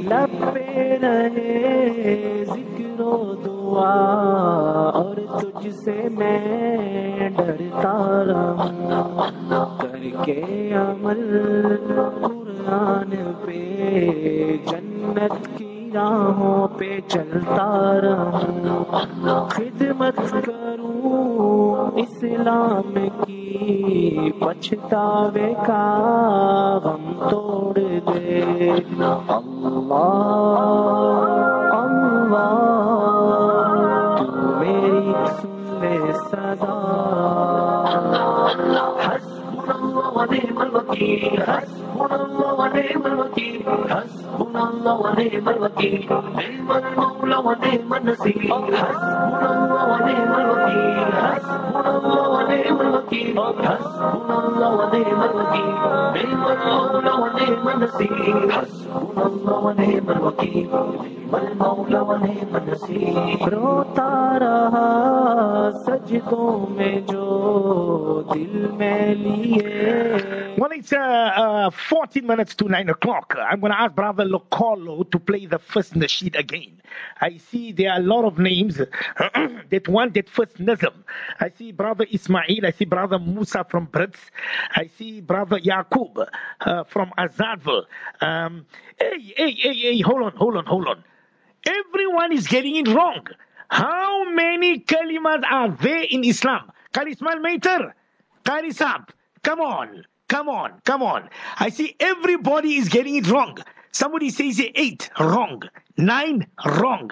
[0.08, 0.44] نعم
[3.04, 3.94] دو دعا،
[4.94, 11.22] اور تجھ سے میں ڈرتا رہا کر کے عمل
[12.22, 13.10] قرآن
[13.42, 17.68] پہ، جنت کی راہوں پہ چلتا
[18.02, 18.84] رہوں۔
[19.48, 22.94] خدمت کروں اسلام
[23.26, 25.86] کی، پچھتاوے کا
[26.84, 27.74] غم توڑ
[28.12, 28.40] دے۔
[29.28, 31.63] اللہ
[32.33, 32.45] गम तोड़ दे अल्लाह
[33.59, 34.25] अल्लाह तू
[34.59, 36.75] मेरी सुन ले सदा
[39.05, 47.94] हस्बुनल्लाह व निअमल الوكيل حسبنا الله ونعم الوكيل حسبنا الله ونعم الوكيل نعم المولى ونعم
[47.94, 48.40] النصير
[48.76, 55.74] حسبنا الله ونعم الوكيل حسبنا الله ونعم الوكيل حسبنا الله ونعم الوكيل
[56.14, 65.03] نعم المولى ونعم النصير حسبنا الله ونعم الوكيل نعم المولى ونعم النصير روتا رہا
[66.04, 67.26] سجدوں میں جو
[68.34, 69.62] دل میں لیے
[70.62, 70.98] Well, it's uh,
[71.42, 73.34] uh, 14 minutes to 9 o'clock.
[73.36, 76.80] I'm going to ask Brother Locolo to play the first nasheed again.
[77.20, 78.76] I see there are a lot of names
[79.72, 80.94] that want that first nazm.
[81.40, 84.22] I see Brother Ismail, I see Brother Musa from Brits,
[84.76, 86.24] I see Brother Yaqub
[86.60, 87.84] uh, from Azadville.
[88.20, 88.64] Um,
[89.00, 91.02] hey, hey, hey, hey, hold on, hold on, hold on.
[91.80, 93.26] Everyone is getting it wrong.
[93.68, 96.70] How many kalimas are there in Islam?
[96.94, 97.92] Maiter,
[98.44, 99.08] Qari Saab,
[99.42, 101.28] come on, come on, come on.
[101.58, 103.58] I see everybody is getting it wrong.
[103.92, 105.62] Somebody says eight, wrong.
[105.96, 107.10] Nine, wrong.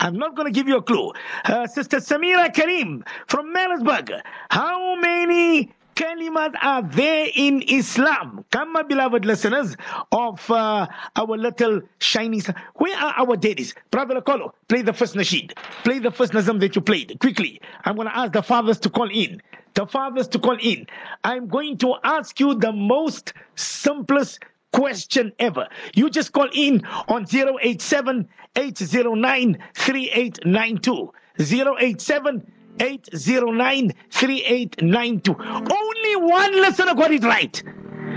[0.00, 1.12] I'm not going to give you a clue.
[1.44, 4.10] Uh, Sister Samira Karim from Maritzburg.
[4.50, 8.44] How many kalimat are there in Islam?
[8.50, 9.76] Come, my beloved listeners
[10.12, 12.42] of uh, our little shining.
[12.74, 13.74] Where are our daddies?
[13.90, 15.52] Brother Akolo, play the first nasheed.
[15.84, 17.18] Play the first nazam that you played.
[17.20, 17.60] Quickly.
[17.84, 19.40] I'm going to ask the fathers to call in.
[19.74, 20.86] The fathers to call in.
[21.24, 24.40] I'm going to ask you the most simplest
[24.72, 25.68] question ever.
[25.94, 31.12] You just call in on 087 809 3892.
[31.38, 35.36] 087 809 3892.
[35.38, 37.62] Only one listener got it right.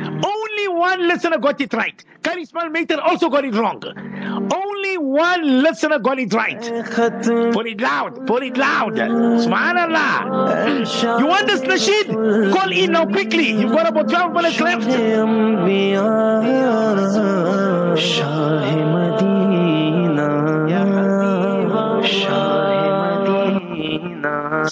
[0.08, 2.04] Only one listener got it right.
[2.22, 3.82] Qari Ismail Maiter also got it wrong.
[4.54, 6.62] Only one listener got it right.
[7.54, 8.28] Put it loud.
[8.28, 8.96] Put it loud.
[8.96, 11.20] Subhanallah.
[11.20, 12.54] You want this nasheed?
[12.54, 13.52] Call in now quickly.
[13.52, 14.88] You've got about 12 minutes left.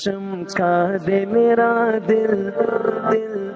[0.01, 0.75] چمکا
[1.07, 1.71] دے میرا
[2.09, 2.49] دل
[3.11, 3.51] دل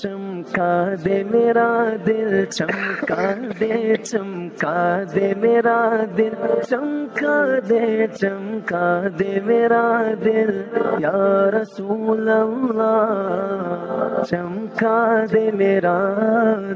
[0.00, 1.68] چمکا دے میرا
[2.06, 5.78] دل چمکا دے چمکا دے میرا
[6.18, 6.34] دل
[6.68, 7.36] چمکا
[7.68, 8.86] دے چمکا
[9.18, 9.86] دے میرا
[10.24, 10.50] دل،
[10.98, 15.98] یا رسول اللہ چمکا دے میرا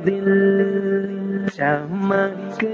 [0.06, 0.28] دل
[1.56, 2.64] چمک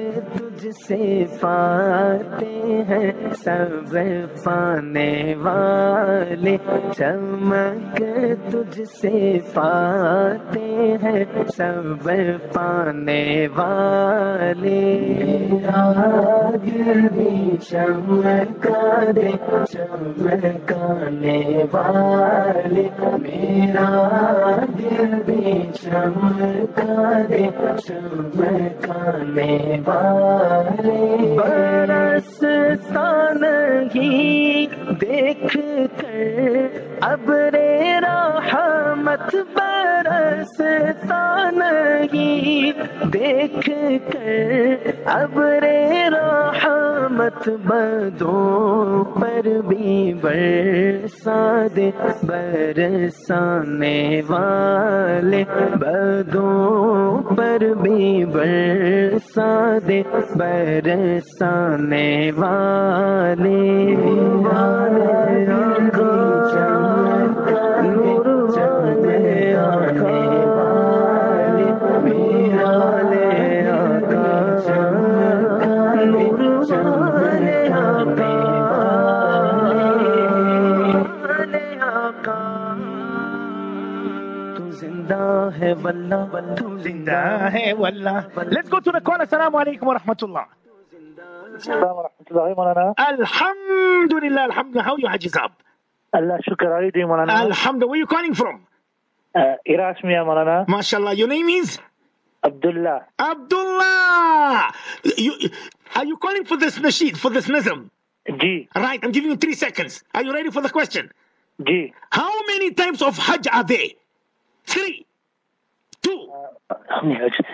[0.56, 3.96] مجھ سے پاتے ہیں سب
[4.44, 6.56] پانے والے۔
[6.90, 8.02] چمک
[8.50, 11.24] تجھ سے پاتے ہیں
[11.56, 12.10] سب
[12.54, 14.86] پانے والے۔
[17.70, 19.30] چمکا دے
[19.72, 23.88] چمکانے والے۔ میرا
[24.78, 27.46] دل بھی چمکا دے
[27.86, 30.45] چمکانے والے۔
[31.36, 33.08] برستا
[33.40, 34.66] نہیں
[35.00, 35.56] دیکھ
[36.00, 41.24] کر اب رے رحمت برستا
[41.56, 42.72] نہیں
[43.12, 43.68] دیکھ
[44.12, 51.78] کر اب رے رحمت بدو پر بھی برساد
[52.22, 55.44] برسانے والے
[55.76, 59.90] بدو پر بھی برساد
[60.38, 63.64] برسانے والے
[85.66, 85.80] Let's
[86.60, 88.12] go to है वल्ला
[88.52, 89.76] let's go to the call अस्सलाम Alhamdulillah.
[89.76, 89.90] व
[94.50, 95.30] रहमतुल्लाह how you Haji
[96.14, 98.60] Allah shukr how you doing Maulana Alhamdulillah where you calling from
[99.34, 101.78] uh, Erasmia Maulana MashaAllah your name is
[102.44, 105.50] Abdullah Abdullah you,
[105.96, 107.90] are you calling for this nasheed for this nazm
[108.28, 108.68] Ji.
[108.74, 110.02] Right, I'm giving you three seconds.
[110.12, 111.12] Are you ready for the question?
[111.64, 111.92] Ji.
[112.10, 113.90] How many times of Hajj are there?
[114.64, 115.06] Three
[116.06, 116.30] two,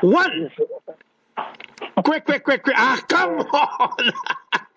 [0.03, 0.51] one.
[2.05, 2.77] Quick, quick, quick, quick.
[2.79, 4.13] Ah, come on.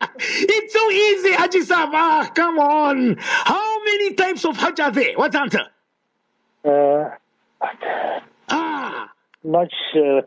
[0.20, 1.60] it's so easy, Haji.
[1.70, 3.18] Ah, come on.
[3.20, 5.14] How many types of Hajj are there?
[5.16, 5.66] What's the answer?
[6.66, 7.10] uh,
[8.50, 9.10] Ah,
[9.44, 10.22] not sure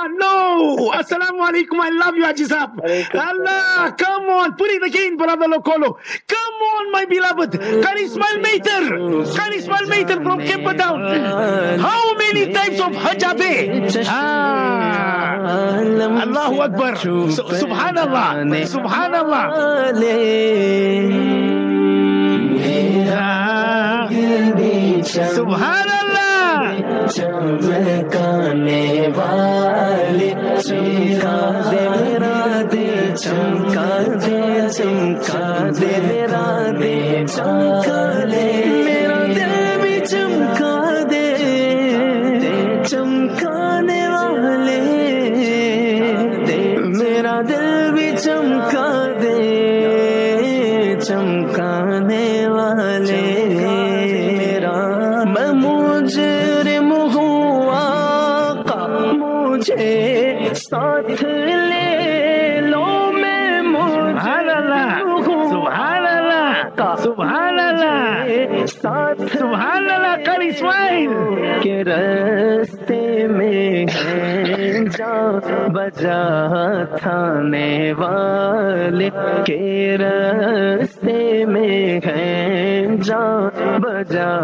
[0.00, 0.90] ah, no.
[1.00, 1.78] Assalamu alaikum.
[1.80, 2.24] I love you.
[2.24, 4.56] Alaikum Allah, come on.
[4.56, 5.96] Put it again, brother Lokolo.
[6.28, 7.52] Come on, my beloved.
[7.60, 8.82] Can Ismail Mater.
[9.36, 11.78] Can Ismail Mater from Camperdown.
[11.80, 12.92] How many types of
[13.36, 14.06] there?
[14.08, 15.80] Ah.
[16.24, 16.96] Allahu Akbar.
[16.96, 17.28] Su-
[17.62, 18.28] Subhanallah.
[18.74, 19.44] Subhanallah.
[23.12, 24.08] Ah.
[25.10, 26.19] Subhanallah.
[27.14, 28.84] چمکانے
[29.16, 30.30] والے
[30.66, 31.38] چمکا
[31.70, 31.86] دے
[32.20, 32.88] رادے
[33.22, 33.88] چمکا
[34.26, 34.40] دے
[34.76, 36.96] چمکا دے رادے
[37.34, 38.00] چمکا
[38.32, 38.46] دے۔
[38.84, 40.74] میرا دل بھی چمکا
[41.10, 41.26] دے
[42.88, 43.99] چمکانے
[60.70, 64.98] ساتھ لے لو میں سبحان اللہ
[65.50, 71.14] سبحان اللہ سبحان اللہ ساتھ سبحان اللہ کر اسماعیل۔
[71.62, 79.08] کے رستے میں ہے جا بجا تھانے والے
[79.46, 83.48] کے رستے میں ہے جا
[83.78, 84.38] بجا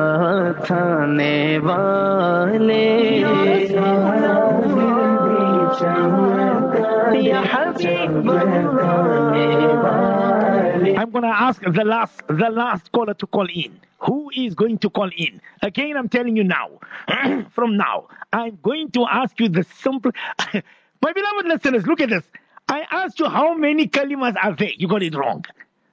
[0.64, 3.16] تھانے والے۔
[5.78, 6.72] I'm
[11.10, 13.80] going to ask the last, the last caller to call in.
[14.00, 15.40] Who is going to call in?
[15.62, 16.70] Again, I'm telling you now.
[17.50, 20.12] From now, I'm going to ask you the simple.
[21.02, 22.24] My beloved listeners, look at this.
[22.68, 24.72] I asked you how many kalimas are there.
[24.76, 25.44] You got it wrong.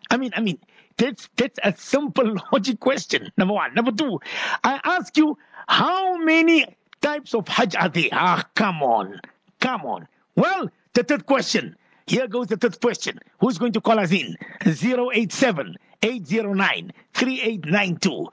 [0.10, 0.60] I mean, I mean,
[0.98, 3.32] that's that's a simple logic question.
[3.38, 3.74] Number one.
[3.74, 4.20] Number two,
[4.64, 6.66] I ask you how many
[7.02, 8.10] types of Hajj are there?
[8.12, 9.20] Ah, come on,
[9.64, 10.07] come on.
[10.36, 11.76] Well, the third question.
[12.05, 13.18] Here goes the third question.
[13.39, 14.36] Who's going to call us in?
[14.66, 18.28] 087 809 3892.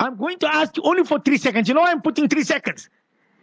[0.00, 1.68] I'm going to ask you only for three seconds.
[1.68, 2.90] You know I'm putting three seconds?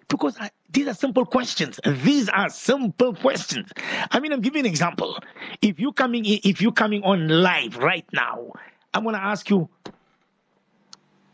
[0.09, 1.79] Because I, these are simple questions.
[2.03, 3.71] These are simple questions.
[4.11, 5.17] I mean, I'm giving an example.
[5.61, 8.51] If you coming in, if you coming on live right now,
[8.93, 9.69] I'm going to ask you,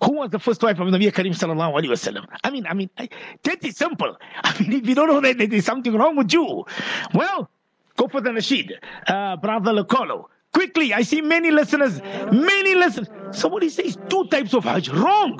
[0.05, 2.25] who was the first wife of Nabi Karim sallallahu wasallam?
[2.43, 3.09] I mean, I mean, I,
[3.43, 4.15] that is simple.
[4.43, 6.65] I mean, if you don't know that, there is something wrong with you.
[7.13, 7.49] Well,
[7.97, 8.71] go for the nasheed,
[9.07, 10.25] uh, brother Lokolo.
[10.55, 12.01] Quickly, I see many listeners,
[12.31, 13.09] many listeners.
[13.31, 14.87] Somebody says two types of Hajj.
[14.87, 15.37] Wrong.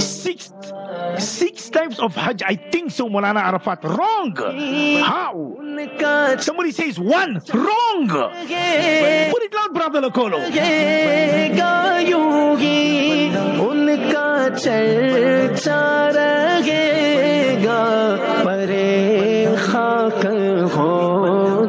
[0.00, 0.52] Six,
[1.18, 2.42] six types of Hajj.
[2.42, 3.84] I think so, Molana Arafat.
[3.84, 4.34] Wrong.
[5.00, 5.54] How?
[6.40, 7.40] Somebody says one.
[7.54, 8.08] Wrong.
[8.08, 10.40] Put it loud, brother Lokolo.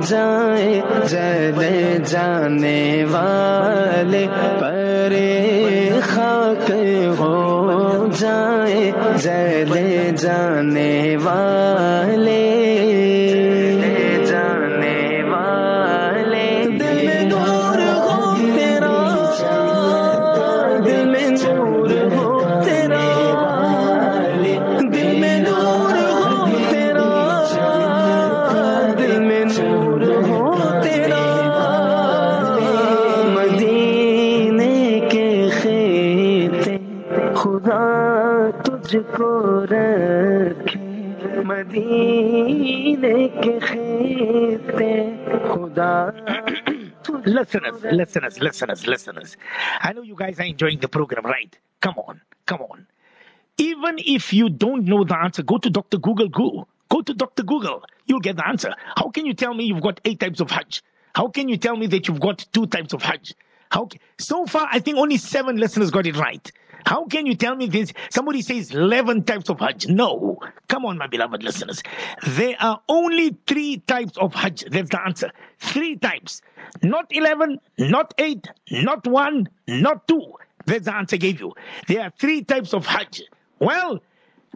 [0.10, 4.26] جائے جلے جانے والے
[4.60, 6.72] پرے خاک
[7.20, 12.38] ہو جائے جلے جانے والے
[41.78, 44.70] مدینے کے خیت
[45.50, 45.94] خدا
[47.36, 49.32] listeners, listeners, listeners, listeners.
[49.88, 51.58] I know you guys are enjoying the program, right?
[51.86, 52.22] Come on,
[52.52, 52.86] come on.
[53.66, 56.00] Even if you don't know the answer, go to Dr.
[56.08, 56.48] Google Go.
[56.90, 57.44] Go to Dr.
[57.52, 57.84] Google.
[58.06, 58.74] You'll get the answer.
[58.96, 60.82] How can you tell me you've got eight types of Hajj?
[61.16, 63.34] How can you tell me that you've got two types of Hajj?
[63.70, 63.88] How,
[64.20, 66.52] so far, I think only seven listeners got it right.
[66.88, 67.92] How can you tell me this?
[68.10, 69.90] Somebody says 11 types of Hajj.
[69.90, 70.40] No.
[70.70, 71.84] Come on, my beloved listeners.
[72.26, 74.64] There are only three types of Hajj.
[74.72, 75.30] That's the answer.
[75.60, 76.42] Three types.
[76.82, 80.34] Not 11, not 8, not 1, not 2.
[80.66, 81.52] That's the answer I gave you.
[81.90, 83.24] There are three types of Hajj.
[83.60, 84.00] Well,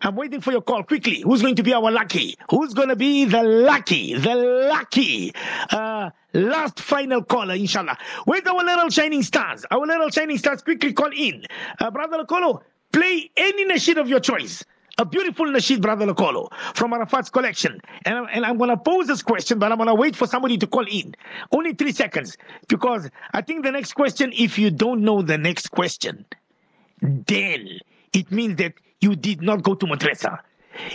[0.02, 1.22] I'm waiting for your call quickly.
[1.22, 2.36] Who's going to be our lucky?
[2.50, 5.34] Who's going to be the lucky, the lucky,
[5.70, 7.98] uh, last final caller, inshallah?
[8.26, 9.64] Where's our little shining stars?
[9.70, 11.46] Our little shining stars, quickly call in.
[11.80, 14.64] Uh, Brother Lokolo, play any nasheed of your choice.
[14.98, 17.80] A beautiful nasheed, Brother Lokolo, from Arafat's collection.
[18.04, 20.58] And, and I'm going to pose this question, but I'm going to wait for somebody
[20.58, 21.16] to call in.
[21.52, 22.38] Only three seconds.
[22.68, 26.26] Because I think the next question, if you don't know the next question,
[27.02, 27.80] then
[28.14, 30.40] it means that you did not go to madrasa.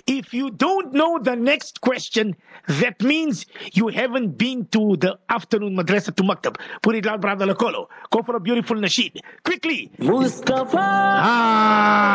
[0.07, 2.35] If you don't know the next question,
[2.67, 3.45] that means
[3.75, 6.57] you haven't been to the afternoon madrasa to maktab.
[6.83, 7.89] Put it loud, brother Lakolo.
[8.11, 9.21] Go for a beautiful nasheed.
[9.45, 9.91] Quickly.
[9.99, 10.79] Mustafa.
[10.79, 12.09] Ah,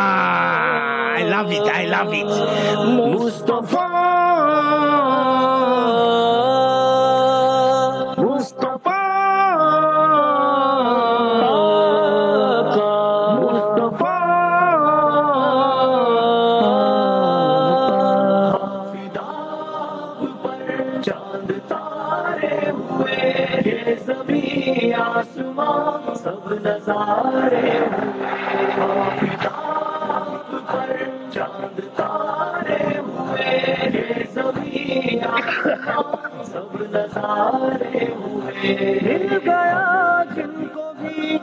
[1.17, 1.61] I love it.
[1.61, 2.25] I love it.
[3.13, 5.10] Mustafa.
[26.89, 28.29] Aftab
[30.71, 30.93] पर
[31.33, 33.01] चांद तारे
[35.27, 36.71] आसमां सब
[38.63, 41.37] मिल गया जिनको भी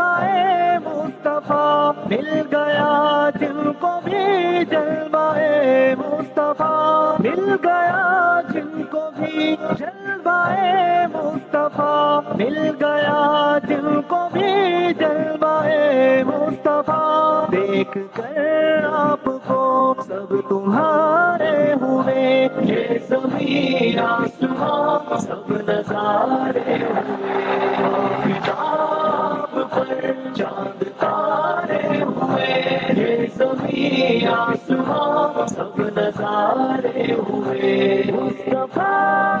[0.00, 11.06] جلوائے مصطفیٰ۔ مل گیا جن کو بھی جلوائے مصطفیٰ۔ مل گیا جن کو بھی جلوائے
[11.14, 14.52] مصطفیٰ۔ مل گیا جن کو بھی
[14.98, 27.69] جلوائے مصطفیٰ۔ دیکھ کر آپ کو سب تمہارے ہوئے۔ یہ زمین آسمان سب نظارے ہوئے۔
[30.34, 39.39] چاند تارے ہوئے یہ زمین آسمان سب نظارے ہوئے۔ مصطفیٰ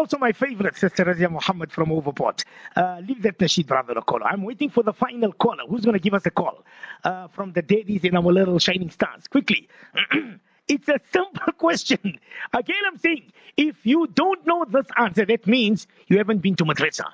[0.00, 2.44] also my favorite, Sister Razia Muhammad from Overport.
[2.74, 4.22] Uh, leave that nasheed, brother Lakolo.
[4.24, 5.64] I'm waiting for the final caller.
[5.68, 6.64] Who's going to give us a call
[7.04, 9.28] uh, from the daddies in our little shining stars?
[9.28, 9.68] Quickly.
[10.68, 12.18] it's a simple question.
[12.54, 16.64] Again, I'm saying, if you don't know this answer, that means you haven't been to
[16.64, 17.04] madrasa.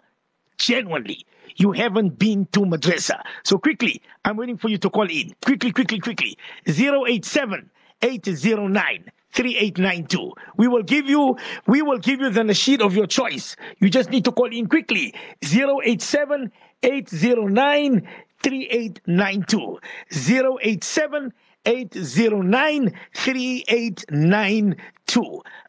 [0.58, 1.26] Genuinely,
[1.56, 3.20] you haven't been to madrasa.
[3.42, 5.34] So quickly, I'm waiting for you to call in.
[5.44, 6.38] Quickly, quickly, quickly.
[6.66, 7.68] 087
[8.00, 10.32] 809 3892.
[10.56, 13.56] We will give you, we will give you the nasheed of your choice.
[13.78, 15.14] You just need to call in quickly.
[15.42, 16.50] 087
[16.82, 18.08] 809
[18.42, 19.78] 3892.
[20.10, 21.32] 087
[21.66, 24.76] 809 3892.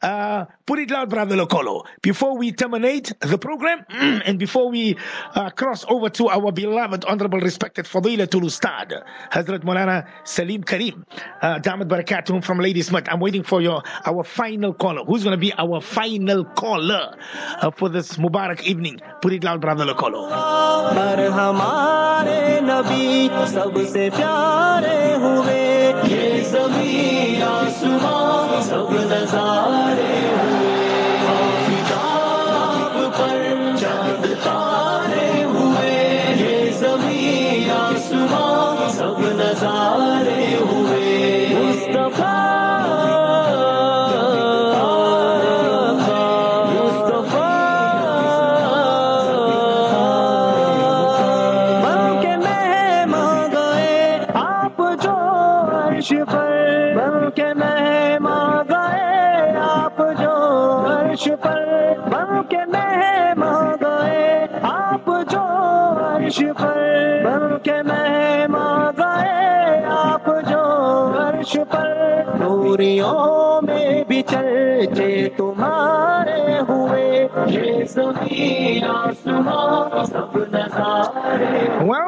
[0.02, 1.86] Uh, put it loud, Brother Lokolo.
[2.02, 4.98] Before we terminate the program and before we
[5.36, 11.06] uh, cross over to our beloved, honorable, respected Fadilatul Ustad, Hazrat Maulana Salim Karim,
[11.42, 13.08] uh, Damat Barakatuhum from Ladysmith.
[13.10, 15.04] I'm waiting for your our final caller.
[15.06, 17.16] Who's going to be our final caller
[17.62, 19.00] uh, for this Mubarak evening?
[19.22, 20.30] Put it loud, Brother Lokolo.
[27.88, 30.57] سنا سب نظارے
[74.32, 77.08] चर्चे तुम्हारे हुए
[77.38, 77.54] Well,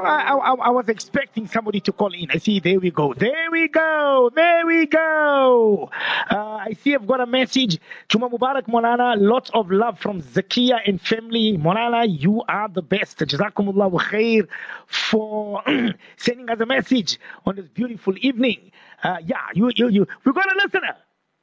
[0.06, 2.32] I, I, I was expecting somebody to call in.
[2.32, 3.14] I see, there we go.
[3.14, 4.32] There we go.
[4.34, 5.90] There we go.
[6.30, 7.80] Uh, I see I've got a message.
[8.10, 11.58] Chuma Mubarak Molana, lots of love from Zakia and family.
[11.58, 13.20] Molana, you are the best.
[13.20, 14.48] Jazakumullah khair
[14.88, 15.62] for
[16.18, 18.72] sending us a message on this beautiful evening.
[19.04, 20.08] Uh, yeah, you, you, you.
[20.26, 20.96] We've got a listener.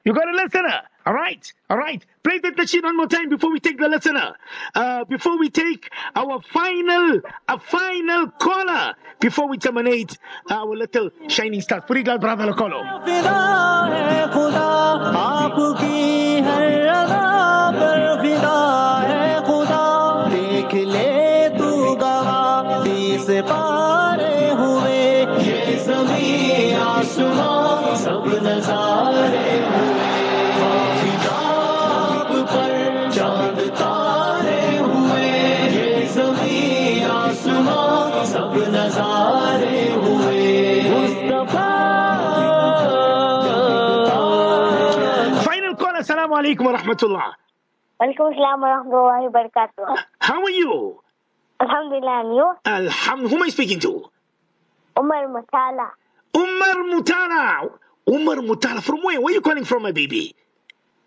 [0.06, 0.82] You got a listener.
[1.04, 1.52] All right.
[1.68, 2.04] All right.
[2.22, 4.36] Play that nasheed one more time before we take the listener.
[4.72, 10.16] Uh, before we take our final, a final caller, before we terminate
[10.48, 11.82] our little shining stars.
[11.88, 13.04] Put it loud, brother Lokolo.
[46.36, 47.32] Alaikum wa rahmatullah.
[48.00, 50.04] Walaikum assalam wa rahmatullahi wa barakatuh.
[50.20, 51.00] How are you?
[51.60, 52.54] Alhamdulillah, and you?
[52.66, 53.30] Alhamdulillah.
[53.30, 54.04] Who am I speaking to?
[54.98, 55.90] Umar Mutala,
[56.34, 57.70] Umar Mutala.
[58.08, 58.82] Umar Mutala.
[58.82, 59.20] From where?
[59.20, 60.34] Where are you calling from, my baby?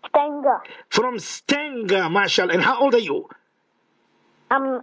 [0.08, 0.58] Stanger.
[0.88, 2.52] From Stanger, mashallah.
[2.54, 3.28] And how old are you?
[4.50, 4.80] I'm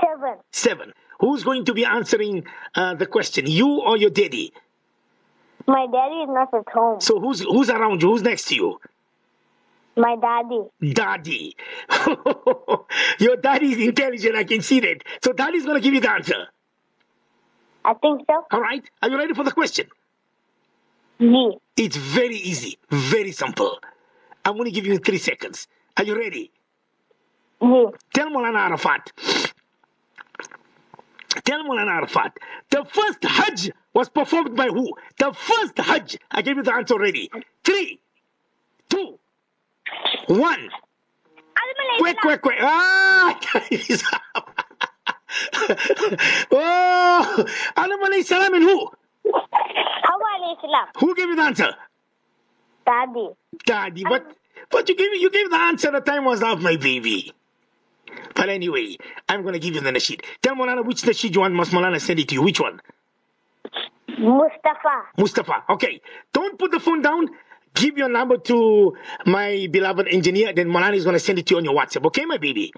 [0.00, 0.36] seven.
[0.50, 0.92] Seven.
[1.20, 3.46] Who's going to be answering uh, the question?
[3.46, 4.52] You or your daddy?
[5.66, 7.00] My daddy is not at home.
[7.00, 8.08] So who's who's around you?
[8.10, 8.80] Who's next to you?
[9.96, 10.62] My daddy.
[10.94, 11.56] Daddy.
[13.20, 14.36] your daddy is intelligent.
[14.36, 15.04] I can see that.
[15.22, 16.48] So daddy's going to give you the answer.
[17.84, 18.44] I think so.
[18.50, 18.84] All right.
[19.02, 19.86] Are you ready for the question?
[21.20, 21.58] Ye.
[21.76, 23.78] It's very easy, very simple.
[24.44, 25.68] I'm going to give you three seconds.
[25.96, 26.52] Are you ready?
[27.62, 27.86] Ye.
[28.14, 29.12] Tell Molana Arafat.
[31.44, 32.36] Tell Molana Arafat.
[32.70, 34.94] The first Hajj was performed by who?
[35.18, 36.18] The first Hajj.
[36.30, 37.30] I gave you the answer already.
[37.64, 38.00] Three,
[38.90, 39.18] two,
[40.26, 40.70] one.
[41.98, 42.58] Quick, quick, quick.
[42.60, 43.38] Ah,
[46.52, 47.44] oh,
[47.76, 48.88] Adam alayhi salam and who?
[49.32, 50.86] Hawa alayhi salam.
[50.98, 51.74] Who gave you the answer?
[52.86, 53.28] Daddy.
[53.64, 54.26] Daddy, but
[54.70, 55.90] but you gave you gave the answer.
[55.90, 57.32] The time was up, my baby.
[58.34, 58.96] But anyway,
[59.28, 60.24] I'm gonna give you the nasheed.
[60.42, 61.54] Tell Molana which nasheed you want.
[61.54, 62.42] Must Molana send it to you?
[62.42, 62.80] Which one?
[64.18, 65.02] Mustafa.
[65.18, 65.64] Mustafa.
[65.70, 66.00] Okay.
[66.32, 67.28] Don't put the phone down.
[67.74, 68.96] Give your number to
[69.26, 70.52] my beloved engineer.
[70.52, 72.06] Then Molana is gonna send it to you on your WhatsApp.
[72.06, 72.72] Okay, my baby.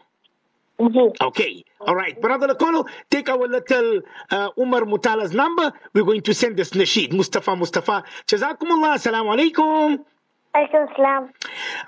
[0.79, 1.13] Ye.
[1.21, 1.65] Okay.
[1.81, 2.21] All right.
[2.21, 5.73] Brother Lakolo, take our little uh, Umar Mutala's number.
[5.93, 7.13] We're going to send this nasheed.
[7.13, 8.03] Mustafa, Mustafa.
[8.27, 8.97] Jazakumullah.
[8.97, 9.99] Assalamu alaikum.
[10.55, 11.31] Alaikum salam.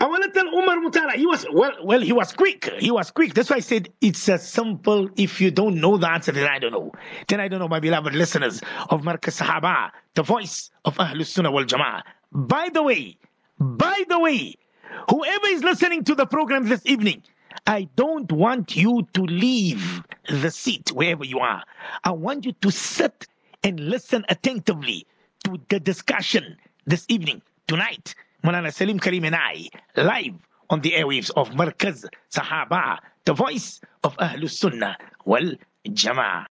[0.00, 2.68] I want to tell Umar Mutala, he was well, well, he was quick.
[2.78, 3.34] He was quick.
[3.34, 5.08] That's why I said it's a simple.
[5.16, 6.92] If you don't know the answer, then I don't know.
[7.28, 11.52] Then I don't know, my beloved listeners of Markaz Sahaba, the voice of Ahlus Sunnah
[11.52, 12.02] wal Jama'ah.
[12.32, 13.18] By the way,
[13.58, 14.54] by the way,
[15.10, 17.22] whoever is listening to the program this evening,
[17.66, 21.62] I don't want you to leave the seat wherever you are.
[22.04, 23.26] I want you to sit
[23.64, 25.06] and listen attentively
[25.44, 26.56] to the discussion
[26.86, 28.14] this evening, tonight.
[28.44, 30.34] Mulana Salim Karim and I, live
[30.70, 35.52] on the airwaves of Markaz Sahaba, the voice of Ahlus Sunnah wal
[35.86, 36.44] Jama'ah.